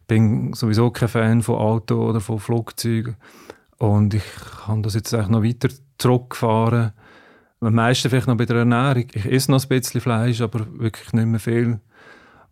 bin 0.07 0.53
sowieso 0.53 0.91
kein 0.91 1.09
Fan 1.09 1.41
von 1.41 1.55
Auto 1.55 2.09
oder 2.09 2.21
von 2.21 2.39
Flugzeugen 2.39 3.15
und 3.77 4.13
ich 4.13 4.23
habe 4.67 4.81
das 4.81 4.93
jetzt 4.93 5.11
noch 5.11 5.43
weiter 5.43 5.69
zurückgefahren. 5.97 6.93
Am 7.59 7.75
meisten 7.75 8.09
vielleicht 8.09 8.27
noch 8.27 8.37
bei 8.37 8.45
der 8.45 8.57
Ernährung. 8.57 9.05
Ich 9.13 9.25
esse 9.25 9.51
noch 9.51 9.63
ein 9.63 9.69
bisschen 9.69 10.01
Fleisch, 10.01 10.41
aber 10.41 10.65
wirklich 10.79 11.13
nicht 11.13 11.25
mehr 11.25 11.39
viel. 11.39 11.79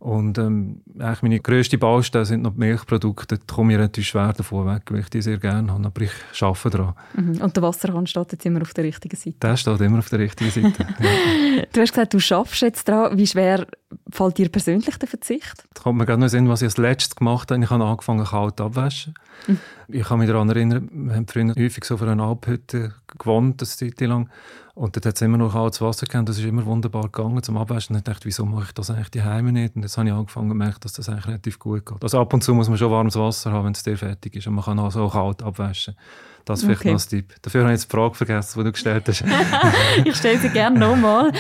Und 0.02 0.40
ähm, 0.40 0.82
eigentlich 0.98 1.22
meine 1.22 1.40
grösste 1.40 1.78
Baustelle 1.78 2.26
sind 2.26 2.42
noch 2.42 2.54
die 2.54 2.60
Milchprodukte. 2.60 3.38
Da 3.38 3.44
komme 3.54 3.74
ich 3.74 3.78
relativ 3.78 4.08
schwer 4.08 4.34
davon 4.34 4.66
weg, 4.66 4.82
weil 4.90 5.02
ich 5.02 5.10
die 5.10 5.22
sehr 5.22 5.38
gerne 5.38 5.72
habe. 5.72 5.86
Aber 5.86 6.02
ich 6.02 6.12
arbeite 6.42 6.70
daran. 6.72 6.96
Mhm. 7.14 7.40
Und 7.40 7.56
der 7.56 7.62
Wasserhahn 7.62 8.08
steht 8.08 8.32
jetzt 8.32 8.44
immer 8.44 8.64
auf 8.64 8.74
der 8.74 8.86
richtigen 8.86 9.16
Seite? 9.16 9.38
Der 9.40 9.56
steht 9.58 9.80
immer 9.80 10.00
auf 10.00 10.10
der 10.10 10.18
richtigen 10.18 10.50
Seite. 10.50 10.88
ja. 11.00 11.66
Du 11.72 11.82
hast 11.82 11.94
gesagt, 11.94 12.16
du 12.16 12.36
arbeitest 12.36 12.62
jetzt 12.64 12.88
daran. 12.88 13.16
Wie 13.16 13.28
schwer 13.28 13.68
fällt 14.10 14.40
dir 14.40 14.50
persönlich 14.50 14.98
der 14.98 15.08
Verzicht? 15.08 15.66
Da 15.76 15.84
kommt 15.84 16.00
mir 16.00 16.08
gerade 16.08 16.20
noch 16.20 16.30
Sinn, 16.30 16.50
was 16.50 16.64
ich 16.64 16.70
als 16.70 16.78
letztes 16.78 17.16
gemacht 17.16 17.52
habe. 17.52 17.64
Ich 17.64 17.70
habe 17.70 17.84
angefangen, 17.84 18.26
kalt 18.26 18.60
abwaschen. 18.60 19.14
Mhm. 19.46 19.60
Ich 19.88 20.04
kann 20.04 20.18
mich 20.18 20.28
daran 20.28 20.50
erinnern, 20.50 20.90
wir 20.92 21.16
haben 21.16 21.28
früher 21.28 21.54
häufig 21.56 21.86
so 21.86 21.98
für 21.98 22.10
eine 22.10 22.24
Alphütte 22.24 22.96
gewohnt, 23.18 23.62
eine 23.62 23.68
Zeit 23.68 24.00
lang. 24.02 24.30
Und 24.74 24.96
dort 24.96 25.06
hat 25.06 25.16
es 25.16 25.22
immer 25.22 25.38
noch 25.38 25.54
kaltes 25.54 25.82
Wasser 25.82 26.06
gegeben. 26.06 26.26
Das 26.26 26.38
ist 26.38 26.46
immer 26.46 26.66
wunderbar 26.66 27.04
gegangen 27.04 27.44
zum 27.44 27.58
Abwaschen. 27.58 27.96
Und 27.96 28.00
ich 28.00 28.04
dachte, 28.06 28.26
wieso 28.26 28.46
mache 28.46 28.66
ich 28.68 28.72
das 28.72 28.90
eigentlich 28.90 29.12
die 29.12 29.22
Heime 29.22 29.52
nicht? 29.52 29.76
Und 29.76 29.82
jetzt 29.82 29.98
habe 29.98 30.08
ich 30.08 30.14
angefangen 30.14 30.50
zu 30.50 30.56
merken, 30.56 30.80
dass 30.82 30.94
das 30.94 31.10
eigentlich 31.10 31.28
relativ 31.28 31.60
gut 31.60 31.86
geht. 31.86 32.02
Also 32.02 32.20
ab 32.20 32.34
und 32.34 32.44
zu 32.44 32.54
muss 32.54 32.70
man 32.70 32.78
schon 32.78 32.90
warmes 32.90 33.16
Wasser 33.16 33.52
haben, 33.52 33.66
wenn 33.66 33.74
es 33.74 33.84
dir 33.84 33.98
fertig 33.98 34.36
ist. 34.36 34.48
Und 34.48 34.56
man 34.56 34.64
kann 34.64 34.80
auch 34.80 34.92
so 34.92 35.08
kalt 35.10 35.44
abwaschen. 35.44 35.96
Das 36.46 36.60
ist 36.60 36.66
vielleicht 36.66 36.82
okay. 36.82 36.94
noch 36.94 37.02
ein 37.02 37.10
Tipp. 37.10 37.36
Dafür 37.42 37.62
habe 37.62 37.74
ich 37.74 37.80
jetzt 37.80 37.92
die 37.92 37.96
Frage 37.96 38.16
vergessen, 38.16 38.60
die 38.60 38.64
du 38.64 38.72
gestellt 38.72 39.08
hast. 39.08 39.24
ich 40.06 40.16
stelle 40.16 40.40
sie 40.40 40.50
gerne 40.50 40.80
nochmal. 40.80 41.32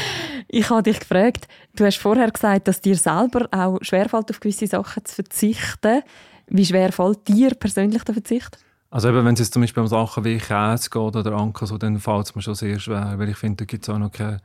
Ich 0.47 0.69
habe 0.69 0.83
dich 0.83 0.99
gefragt, 0.99 1.47
du 1.75 1.85
hast 1.85 1.97
vorher 1.97 2.29
gesagt, 2.29 2.67
dass 2.67 2.81
dir 2.81 2.95
selber 2.95 3.47
auch 3.51 3.79
schwerfällt, 3.81 4.29
auf 4.29 4.39
gewisse 4.39 4.67
Sachen 4.67 5.05
zu 5.05 5.15
verzichten. 5.15 6.03
Wie 6.47 6.65
schwer 6.65 6.91
fällt 6.91 7.27
dir 7.27 7.55
persönlich 7.55 8.03
der 8.03 8.13
Verzicht? 8.13 8.57
Also 8.91 9.07
eben, 9.07 9.25
wenn 9.25 9.33
es 9.33 9.39
jetzt 9.39 9.53
zum 9.53 9.61
Beispiel 9.61 9.81
um 9.81 9.87
Sachen 9.87 10.25
wie 10.25 10.37
Käse 10.37 10.89
geht 10.89 11.15
oder 11.15 11.31
Anker, 11.31 11.65
so, 11.65 11.77
dann 11.77 11.97
fällt 11.97 12.25
es 12.25 12.35
mir 12.35 12.41
schon 12.41 12.55
sehr 12.55 12.77
schwer, 12.77 13.13
weil 13.15 13.29
ich 13.29 13.37
finde, 13.37 13.63
da 13.63 13.65
gibt 13.65 13.83
es 13.83 13.89
auch 13.89 13.97
noch 13.97 14.11
keine 14.11 14.41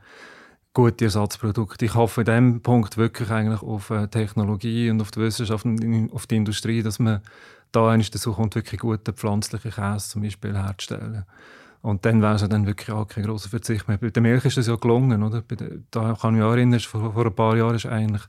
gute 0.73 1.03
Ersatzprodukte. 1.05 1.83
Ich 1.83 1.95
hoffe 1.95 2.21
in 2.21 2.25
diesem 2.25 2.61
Punkt 2.61 2.95
wirklich 2.95 3.29
eigentlich 3.29 3.61
auf 3.61 3.89
äh, 3.89 4.07
Technologie 4.07 4.89
und 4.89 5.01
auf 5.01 5.11
die 5.11 5.19
Wissenschaft 5.19 5.65
und 5.65 6.13
auf 6.13 6.27
die 6.27 6.37
Industrie, 6.37 6.81
dass 6.81 6.97
man 6.97 7.21
da 7.73 7.89
eigentlich 7.89 8.09
dazu 8.09 8.31
kommt, 8.31 8.55
wirklich 8.55 8.79
gute 8.79 9.11
pflanzliche 9.11 9.69
Käse 9.69 10.09
zum 10.09 10.21
Beispiel 10.21 10.55
herzustellen. 10.57 11.25
Und 11.81 12.05
dann 12.05 12.21
wäre 12.21 12.35
es 12.35 12.47
dann 12.47 12.65
wirklich 12.65 12.91
auch 12.91 13.05
kein 13.05 13.25
grosser 13.25 13.49
Verzicht 13.49 13.89
mehr. 13.89 13.97
Bei 13.97 14.11
der 14.11 14.21
Milch 14.21 14.45
ist 14.45 14.55
das 14.55 14.67
ja 14.67 14.75
gelungen, 14.77 15.23
oder? 15.23 15.43
Da 15.91 16.13
kann 16.13 16.35
ich 16.35 16.41
mich 16.41 16.49
erinnern, 16.49 16.79
vor, 16.79 17.11
vor 17.11 17.25
ein 17.25 17.35
paar 17.35 17.57
Jahren 17.57 17.75
ist 17.75 17.85
eigentlich 17.85 18.23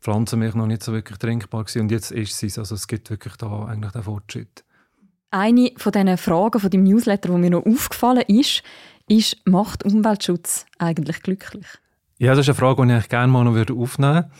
Pflanzenmilch 0.00 0.54
noch 0.54 0.66
nicht 0.66 0.82
so 0.82 0.92
wirklich 0.92 1.18
trinkbar 1.18 1.64
gewesen. 1.64 1.82
Und 1.82 1.90
jetzt 1.90 2.12
ist 2.12 2.36
sie 2.36 2.52
Also 2.60 2.74
es 2.74 2.86
gibt 2.86 3.08
wirklich 3.08 3.36
da 3.36 3.64
eigentlich 3.64 3.92
den 3.92 4.02
Fortschritt. 4.02 4.64
Eine 5.30 5.72
von 5.76 5.92
diesen 5.92 6.16
Fragen 6.16 6.58
von 6.58 6.70
dem 6.70 6.84
Newsletter, 6.84 7.28
die 7.28 7.38
mir 7.38 7.50
noch 7.50 7.66
aufgefallen 7.66 8.24
ist, 8.28 8.62
ist, 9.08 9.36
macht 9.46 9.84
Umweltschutz 9.84 10.66
eigentlich 10.78 11.22
glücklich? 11.22 11.66
Ja, 12.18 12.30
das 12.30 12.40
ist 12.40 12.48
eine 12.48 12.54
Frage, 12.54 12.86
die 12.86 12.94
ich 12.94 13.08
gerne 13.08 13.32
mal 13.32 13.44
noch 13.44 13.56
aufnehmen 13.56 14.14
würde. 14.14 14.30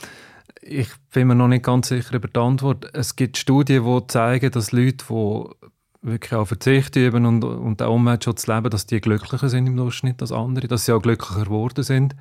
Ich 0.62 0.88
bin 1.12 1.28
mir 1.28 1.34
noch 1.34 1.48
nicht 1.48 1.64
ganz 1.64 1.88
sicher 1.88 2.14
über 2.14 2.28
die 2.28 2.40
Antwort. 2.40 2.90
Es 2.92 3.16
gibt 3.16 3.38
Studien, 3.38 3.84
die 3.84 4.06
zeigen, 4.08 4.50
dass 4.50 4.72
Leute, 4.72 5.04
die 5.08 5.44
wirklich 6.02 6.34
auch 6.34 6.46
Verzicht 6.46 6.96
üben 6.96 7.26
und, 7.26 7.44
und 7.44 7.80
den 7.80 7.86
Umweltschutz 7.86 8.46
leben, 8.46 8.70
dass 8.70 8.86
die 8.86 9.00
glücklicher 9.00 9.48
sind 9.48 9.66
im 9.66 9.76
Durchschnitt 9.76 10.20
als 10.20 10.32
andere, 10.32 10.68
dass 10.68 10.84
sie 10.84 10.92
auch 10.92 11.02
glücklicher 11.02 11.44
geworden 11.44 11.84
sind. 11.84 12.16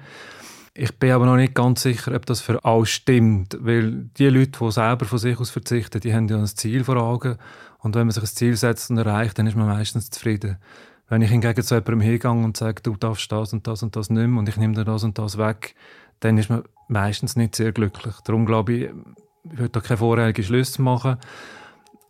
Ich 0.73 0.93
bin 0.99 1.11
aber 1.11 1.25
noch 1.25 1.37
nicht 1.37 1.55
ganz 1.55 1.81
sicher, 1.81 2.13
ob 2.13 2.25
das 2.27 2.41
für 2.41 2.63
alle 2.63 2.85
stimmt, 2.85 3.57
weil 3.59 4.09
die 4.17 4.27
Leute, 4.27 4.59
die 4.59 4.71
selber 4.71 5.05
von 5.05 5.17
sich 5.17 5.39
aus 5.39 5.49
verzichten, 5.49 6.01
die 6.01 6.13
haben 6.13 6.27
ja 6.27 6.37
ein 6.37 6.45
Ziel 6.45 6.83
vor 6.83 6.97
Augen 6.97 7.37
und 7.79 7.95
wenn 7.95 8.07
man 8.07 8.11
sich 8.11 8.23
ein 8.23 8.27
Ziel 8.27 8.55
setzt 8.55 8.89
und 8.89 8.97
erreicht, 8.97 9.37
dann 9.37 9.47
ist 9.47 9.55
man 9.55 9.67
meistens 9.67 10.09
zufrieden. 10.09 10.57
Wenn 11.09 11.21
ich 11.21 11.29
hingegen 11.29 11.61
zu 11.63 11.75
jemandem 11.75 12.01
hingehe 12.01 12.31
und 12.31 12.57
sage, 12.57 12.81
du 12.81 12.95
darfst 12.95 13.31
das 13.31 13.53
und 13.53 13.65
das 13.65 13.81
und 13.81 13.95
das 13.95 14.09
nicht 14.09 14.27
mehr 14.27 14.39
und 14.39 14.49
ich 14.49 14.57
nehme 14.57 14.73
dir 14.73 14.83
das 14.83 15.03
und 15.03 15.17
das 15.17 15.37
weg, 15.37 15.75
dann 16.19 16.37
ist 16.37 16.49
man 16.49 16.63
meistens 16.87 17.35
nicht 17.35 17.55
sehr 17.55 17.71
glücklich. 17.71 18.15
Darum 18.25 18.45
glaube 18.45 18.73
ich, 18.73 18.81
ich 19.51 19.57
würde 19.57 19.69
da 19.69 19.79
keine 19.79 19.97
voreilige 19.97 20.43
Schlüsse 20.43 20.81
machen. 20.81 21.17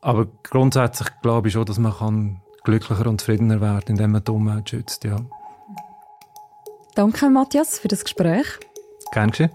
Aber 0.01 0.27
grundsätzlich 0.43 1.09
glaube 1.21 1.49
ich 1.49 1.53
schon, 1.53 1.65
dass 1.65 1.77
man 1.77 2.41
glücklicher 2.63 3.07
und 3.07 3.21
zufriedener 3.21 3.61
werden 3.61 3.81
kann, 3.81 3.89
indem 3.89 4.11
man 4.11 4.23
die 4.23 4.31
Umwelt 4.31 4.69
schützt. 4.69 5.03
Ja. 5.03 5.17
Danke, 6.95 7.29
Matthias, 7.29 7.77
für 7.77 7.87
das 7.87 8.03
Gespräch. 8.03 8.47
Gerne 9.11 9.31
geschehen. 9.31 9.51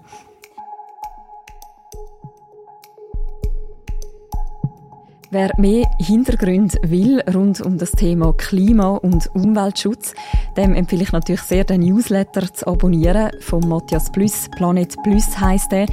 Wer 5.33 5.49
mehr 5.57 5.89
Hintergründe 5.97 6.77
will 6.83 7.19
rund 7.33 7.59
um 7.59 7.79
das 7.79 7.89
Thema 7.93 8.33
Klima- 8.33 8.97
und 8.97 9.31
Umweltschutz, 9.33 10.13
dem 10.55 10.75
empfehle 10.75 11.01
ich 11.01 11.11
natürlich 11.11 11.41
sehr, 11.41 11.63
den 11.63 11.81
Newsletter 11.81 12.53
zu 12.53 12.67
abonnieren 12.67 13.31
vom 13.39 13.67
Matthias 13.67 14.11
Plus. 14.11 14.47
Planet 14.55 14.95
Plus 15.01 15.39
heisst 15.39 15.73
er 15.73 15.87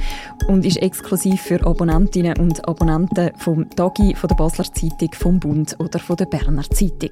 und 0.47 0.63
ist 0.63 0.77
exklusiv 0.77 1.41
für 1.41 1.65
Abonnentinnen 1.65 2.37
und 2.37 2.67
Abonnenten 2.67 3.31
vom 3.35 3.67
Tagi, 3.67 4.13
von 4.13 4.27
der 4.27 4.35
Basler 4.35 4.71
Zeitung, 4.71 5.09
vom 5.15 5.39
Bund 5.39 5.75
oder 5.79 5.97
von 5.97 6.17
der 6.17 6.25
Berner 6.25 6.69
Zeitung. 6.69 7.09